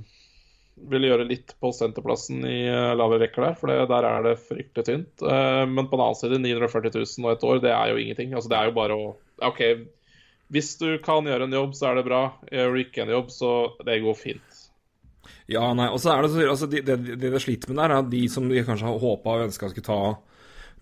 [0.89, 4.37] vil gjøre litt på senterplassen i uh, lavere rekker der, for det, der er det
[4.47, 5.13] fryktelig tynt.
[5.25, 8.33] Uh, men på den annen side, 940 000 og et år, det er jo ingenting.
[8.33, 9.11] Altså, det er jo bare å
[9.47, 9.61] OK,
[10.51, 12.25] hvis du kan gjøre en jobb, så er det bra.
[12.51, 13.53] Gjør du ikke en jobb, så
[13.87, 14.57] det går fint.
[15.51, 18.11] Ja, nei, og så er det altså, det, det, det det sliter med der, er
[18.11, 20.01] de som de kanskje har håpa og ønska skulle ta,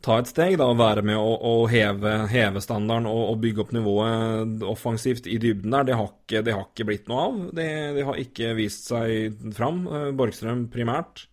[0.05, 3.65] ta, et steg, da, og være med å, å heve, heve, standarden og, og, bygge
[3.65, 7.41] opp nivået offensivt i dybden der, det har ikke, det har ikke blitt noe av.
[7.57, 7.69] Det,
[8.09, 9.85] har ikke vist seg fram.
[9.89, 11.27] Eh, Borgstrøm primært.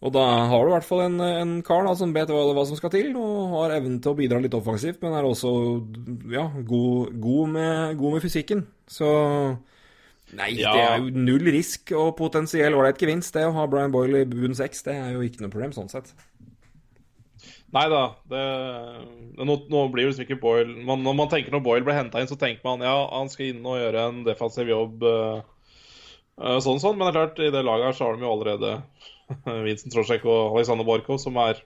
[0.00, 2.64] Og da har du i hvert fall en, en kar da, som vet hva, hva,
[2.64, 5.50] som skal til, og har evnen til å bidra litt offensivt, men er også
[6.32, 8.64] ja, god, god, med, god, med, fysikken.
[8.88, 9.10] Så
[10.38, 10.72] Nei, ja.
[10.72, 14.28] det er jo null risk og potensiell ålreit gevinst, det å ha Brian Boyle i
[14.30, 14.86] bunn seks.
[14.86, 16.14] Det er jo ikke noe problem sånn sett.
[17.74, 18.02] Nei da.
[18.30, 18.42] Det,
[19.36, 22.22] nå, nå, blir det liksom ikke Boyle man, Når man tenker når Boyle blir henta
[22.22, 25.04] inn, så tenker man ja, han skal inn og gjøre en defensiv jobb.
[25.06, 28.32] øh, sånn sånn, Men det er klart, i det laget her så har de jo
[28.32, 28.72] allerede
[29.66, 31.60] Vincent Trosjek og Alexander Borkov, som er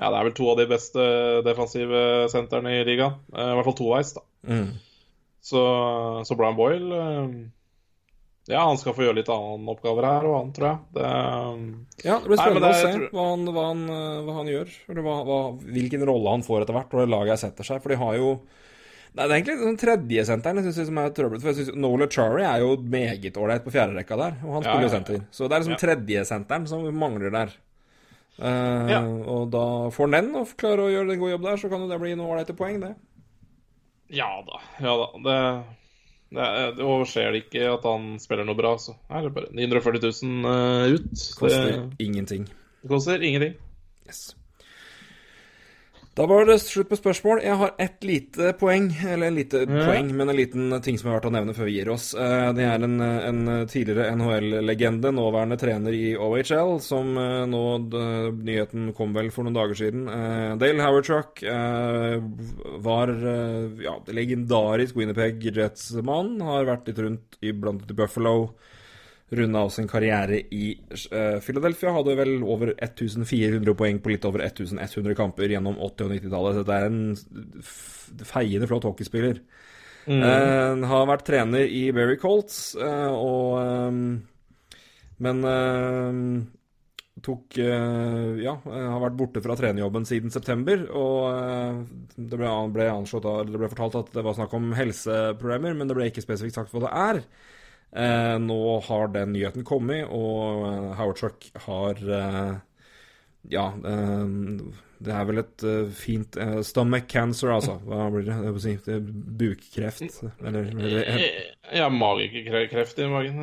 [0.00, 1.02] Ja, det er vel to av de beste
[1.44, 3.18] defensive sentrene i ligaen.
[3.34, 4.22] Eh, I hvert fall toveis, da.
[4.48, 4.70] Mm.
[5.44, 5.60] Så,
[6.28, 7.34] så Brian Boyle eh,
[8.50, 10.78] Ja, han skal få gjøre litt andre oppgaver her og annet, tror jeg.
[10.96, 11.10] Det,
[12.08, 14.34] Ja, det blir Nei, spennende det- å se tror- hva han, hva, han, eh, hva
[14.40, 14.72] han gjør.
[14.90, 15.36] Eller hva,
[15.76, 17.82] hvilken rolle han får etter hvert, når det laget setter seg.
[17.84, 18.32] For de har jo
[19.10, 21.42] Nei, Det er egentlig sånn tredje senteren jeg synes som er trøblete.
[21.42, 24.84] For jeg synes Nola Chari er jo meget ålreit på fjerderekka der, og han spiller
[24.84, 24.94] jo ja, ja.
[24.98, 25.24] senter.
[25.34, 25.80] Så det er liksom Ja.
[25.82, 27.50] tredje senteren som mangler der.
[28.40, 29.00] Uh, Ja.
[29.04, 31.80] Og da får han den, og klarer å gjøre en god jobb der, så kan
[31.82, 32.94] jo det bli noe ålreite poeng, det.
[34.10, 34.60] ja da.
[34.80, 35.08] Ja da.
[35.26, 35.64] Det,
[36.38, 36.46] det,
[36.78, 40.46] det overser det ikke at han spiller noe bra, så er det bare 940 000
[40.46, 41.26] uh, ut.
[41.38, 42.46] Koster Det, ingenting.
[42.82, 43.54] det koster ingenting.
[44.06, 44.36] Yes.
[46.18, 47.38] Da var det slutt på spørsmål.
[47.44, 51.14] Jeg har ett lite poeng, eller en lite poeng, men en liten ting som er
[51.14, 52.08] verdt å nevne før vi gir oss.
[52.18, 53.40] Eh, Det er en, en
[53.70, 57.62] tidligere NHL-legende, nåværende trener i OHL, som eh, nå
[58.42, 60.08] Nyheten kom vel for noen dager siden.
[60.10, 62.18] Eh, Dale Howardchuck eh,
[62.84, 66.40] var eh, ja, legendarisk Winnipeg Jets-mann.
[66.42, 68.36] Har vært litt rundt i blant annet i Buffalo
[69.30, 71.94] runda av sin karriere i eh, Philadelphia.
[71.94, 76.60] Hadde vel over 1400 poeng på litt over 1100 kamper gjennom 80- og 90-tallet.
[76.60, 79.42] Dette er en feiende flott hockeyspiller.
[80.10, 80.22] Mm.
[80.24, 84.00] Eh, har vært trener i Berry Colts, eh, og eh,
[85.20, 86.22] Men eh,
[87.20, 90.86] tok Ja, har vært borte fra trenerjobben siden september.
[90.96, 91.84] Og
[92.16, 95.98] det ble, ble anslått Det ble fortalt at det var snakk om helseproblemer, men det
[95.98, 97.20] ble ikke spesifikt sagt hva det er.
[97.90, 102.52] Eh, nå har den nyheten kommet, og eh, Howard Chuck har eh,
[103.50, 104.28] Ja, eh,
[105.00, 106.36] det er vel et eh, fint
[106.68, 107.78] Stomach cancer, altså.
[107.88, 108.36] Hva blir det?
[108.36, 108.98] Jeg vil si, det
[109.40, 110.20] bukkreft.
[110.44, 111.10] Eller, eller
[111.80, 113.40] Ja, magekreft i magen.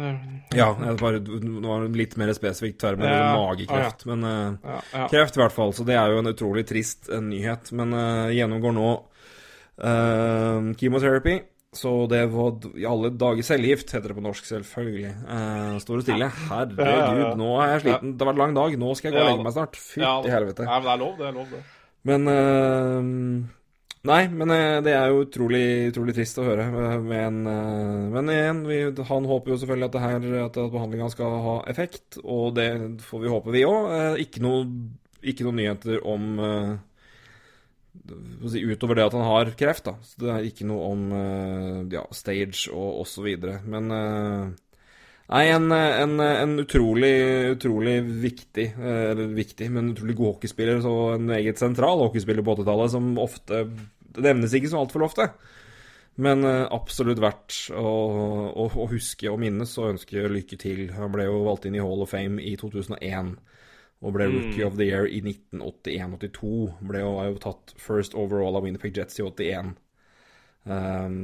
[0.56, 0.70] Ja,
[1.02, 4.06] bare, nå var det litt mer spesifikt term Ja, magekreft.
[4.08, 5.10] Men eh, Ja, ja.
[5.12, 5.76] kreft, i hvert fall.
[5.76, 7.74] Så det er jo en utrolig trist nyhet.
[7.76, 8.90] Men uh, gjennomgår nå
[9.84, 11.40] uh, chemotherapy.
[11.76, 15.10] Så det var i alle dager cellegift, heter det på norsk, selvfølgelig.
[15.28, 16.30] Eh, står og stille.
[16.48, 17.34] Herregud, Ja, ja, ja.
[17.38, 18.14] nå er jeg sliten.
[18.16, 18.78] Det har vært lang dag.
[18.80, 19.76] Nå skal jeg gå og legge meg snart.
[19.76, 20.66] Fytti helvete.
[20.66, 21.62] Nei, men det er lov, det er lov, det.
[22.08, 23.54] Men eh,
[24.08, 26.68] Nei, men eh, det er jo utrolig, utrolig trist å høre.
[27.04, 28.78] Men, eh, men igjen, vi,
[29.10, 32.70] han håper jo selvfølgelig at, det her, at behandlinga skal ha effekt, og det
[33.04, 33.90] får vi håpe, vi òg.
[34.24, 34.54] Ikke,
[35.28, 36.76] ikke noen nyheter om eh,
[38.52, 39.96] si, Utover det at han har kreft, da.
[40.06, 43.28] Så det er ikke noe om eh, ja, stage og osv.
[43.68, 44.56] Men eh,
[45.28, 47.12] Nei, en, en, en utrolig,
[47.58, 52.56] utrolig viktig, eh, eller viktig, men utrolig god hockeyspiller, så en meget sentral hockeyspiller på
[52.56, 53.66] 80-tallet, som ofte
[54.16, 55.28] Det nevnes ikke så altfor ofte.
[56.18, 57.90] Men absolutt verdt å,
[58.50, 60.88] å, å huske og minnes og ønske lykke til.
[60.96, 63.36] Han ble jo valgt inn i Hall of Fame i 2001.
[64.06, 66.52] Og ble Rookie of the Year i 1981-82.
[66.86, 69.74] Ble jo, jo tatt first overall av Winnipeg Jets i 81.
[70.70, 71.20] Um,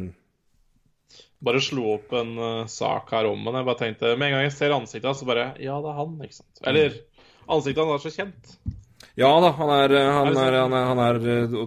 [1.43, 3.59] Bare slo opp en uh, sak her om ham.
[3.59, 5.99] Jeg bare tenkte, Med en gang jeg ser ansiktet hans, så bare Ja, det er
[5.99, 6.63] han, ikke sant.
[6.65, 6.97] Eller
[7.45, 8.55] ansiktet hans er så kjent.
[9.19, 11.57] Ja da, han er, han Er er, han er, han er eh,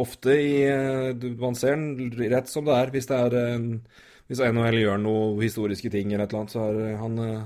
[0.00, 2.92] ofte i eh, Man ser den rett som det er.
[2.92, 3.68] Hvis det er en,
[4.28, 7.44] Hvis NHL gjør noe historiske ting eller et eller annet, så er eh, han eh,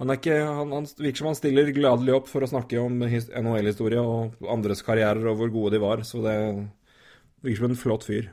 [0.00, 3.02] han, er ikke, han, han virker som han stiller gladelig opp for å snakke om
[3.10, 6.04] his- NHL-historie og andres karrierer og hvor gode de var.
[6.08, 6.36] Så det
[7.44, 8.30] virker som en flott fyr.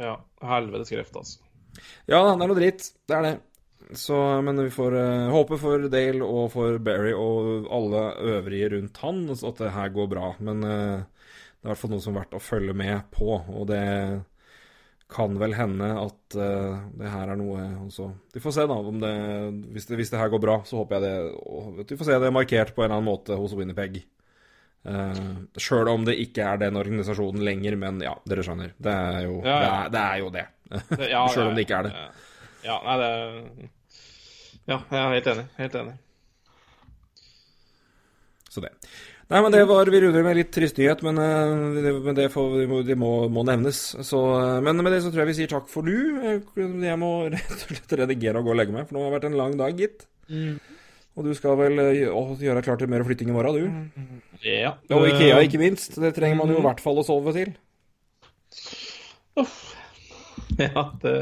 [0.00, 1.40] Ja, helvetes kreft, altså.
[2.10, 2.90] Ja det er noe dritt.
[3.08, 3.34] Det er det.
[3.98, 8.04] Så, men vi får uh, håpe for Dale og for Barry og alle
[8.36, 10.30] øvrige rundt han at det her går bra.
[10.40, 13.34] Men uh, det er i hvert fall noe som er verdt å følge med på.
[13.52, 13.82] Og det
[15.12, 18.78] kan vel hende at uh, det her er noe også Vi får se, da.
[18.92, 19.12] om det
[19.74, 22.30] hvis, det hvis det her går bra, så håper jeg det Vi får se det
[22.30, 24.02] er markert på en eller annen måte hos Winnerpeg.
[24.82, 28.72] Uh, Sjøl om det ikke er den organisasjonen lenger, men ja, dere skjønner.
[28.82, 29.60] Det er jo Ja, ja.
[29.62, 30.46] Det, er, det, er jo det.
[31.14, 31.94] Ja, Selv om det ikke er det.
[32.66, 33.70] Ja, nei, det
[34.62, 35.46] Ja, jeg er helt enig.
[35.58, 35.94] Helt enig.
[38.52, 38.74] Så det.
[39.30, 41.52] Nei, men det var Vi runder med litt trist nyhet, men, eh,
[41.84, 42.56] det, men det, får,
[42.88, 43.80] det, må, må, nevnes.
[44.04, 45.96] Så, eh, men med det så tror jeg vi sier takk for nå.
[46.34, 49.12] Eh, Jeg må rett og slett redigere og gå og legge meg, for nå har
[49.12, 50.06] det vært en lang dag, gitt.
[51.12, 54.08] Og du skal vel å, gjøre deg klar til mer flytting i morgen, du?
[54.48, 54.74] Ja.
[54.96, 55.98] Og Ikea, ikke minst.
[56.00, 57.52] Det trenger man jo i hvert fall å sove til.
[60.60, 61.12] Ja, det,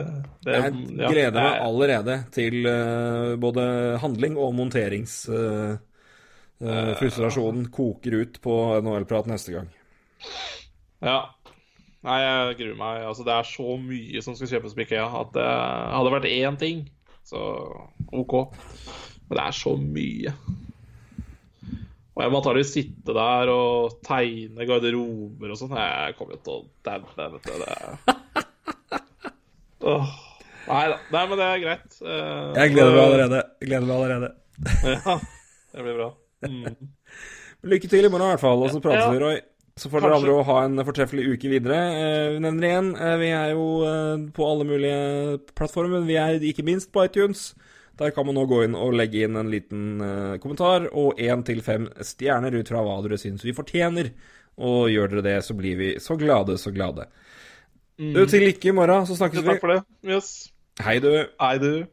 [0.46, 2.66] det Jeg ja, gleder meg allerede til
[3.42, 3.68] både
[4.02, 5.22] handling og monterings...
[5.30, 5.78] eh,
[7.00, 9.68] frustrasjonen koker ut på NHL-prat neste gang.
[11.00, 11.18] Ja.
[12.04, 13.02] Nei, jeg gruer meg.
[13.08, 16.56] Altså, det er så mye som skal kjøpes på Ikea at det hadde vært én
[16.60, 16.82] ting,
[17.28, 17.40] så
[18.16, 18.34] OK.
[19.28, 20.32] Men det er så mye.
[22.10, 25.76] Og jeg må antakelig sitte der og tegne garderober og sånn.
[25.78, 27.52] Jeg kommer jo til å daue, vet du.
[27.64, 28.16] Det
[29.80, 30.04] Oh.
[30.68, 30.96] Nei da.
[31.14, 31.94] Nei, men det er greit.
[32.04, 33.38] Eh, Jeg gleder meg allerede.
[33.62, 34.28] Jeg gleder meg allerede.
[34.84, 35.14] Ja,
[35.72, 36.08] det blir bra.
[36.46, 36.90] Mm.
[37.70, 39.10] Lykke til i morgen i hvert fall, og så prates Ja.
[39.12, 39.40] vi, Roy.
[39.80, 41.76] Så får dere andre ha en fortreffelig uke videre.
[41.96, 46.02] Eh, Vi nevner igjen, eh, vi er jo eh, på alle mulige plattformer.
[46.04, 47.54] Vi er ikke minst på iTunes.
[48.00, 51.44] Der kan man nå gå inn og legge inn en liten eh, kommentar og én
[51.44, 54.10] til fem stjerner ut fra hva dere syns vi fortjener.
[54.60, 57.06] Og gjør dere det, så blir vi så glade, så glade.
[58.00, 59.48] Du, til lykke i morgen, så snakkes vi.
[59.48, 59.80] Takk for det.
[60.08, 60.50] Yes.
[60.80, 61.10] Hei, du.
[61.40, 61.86] Hei, du.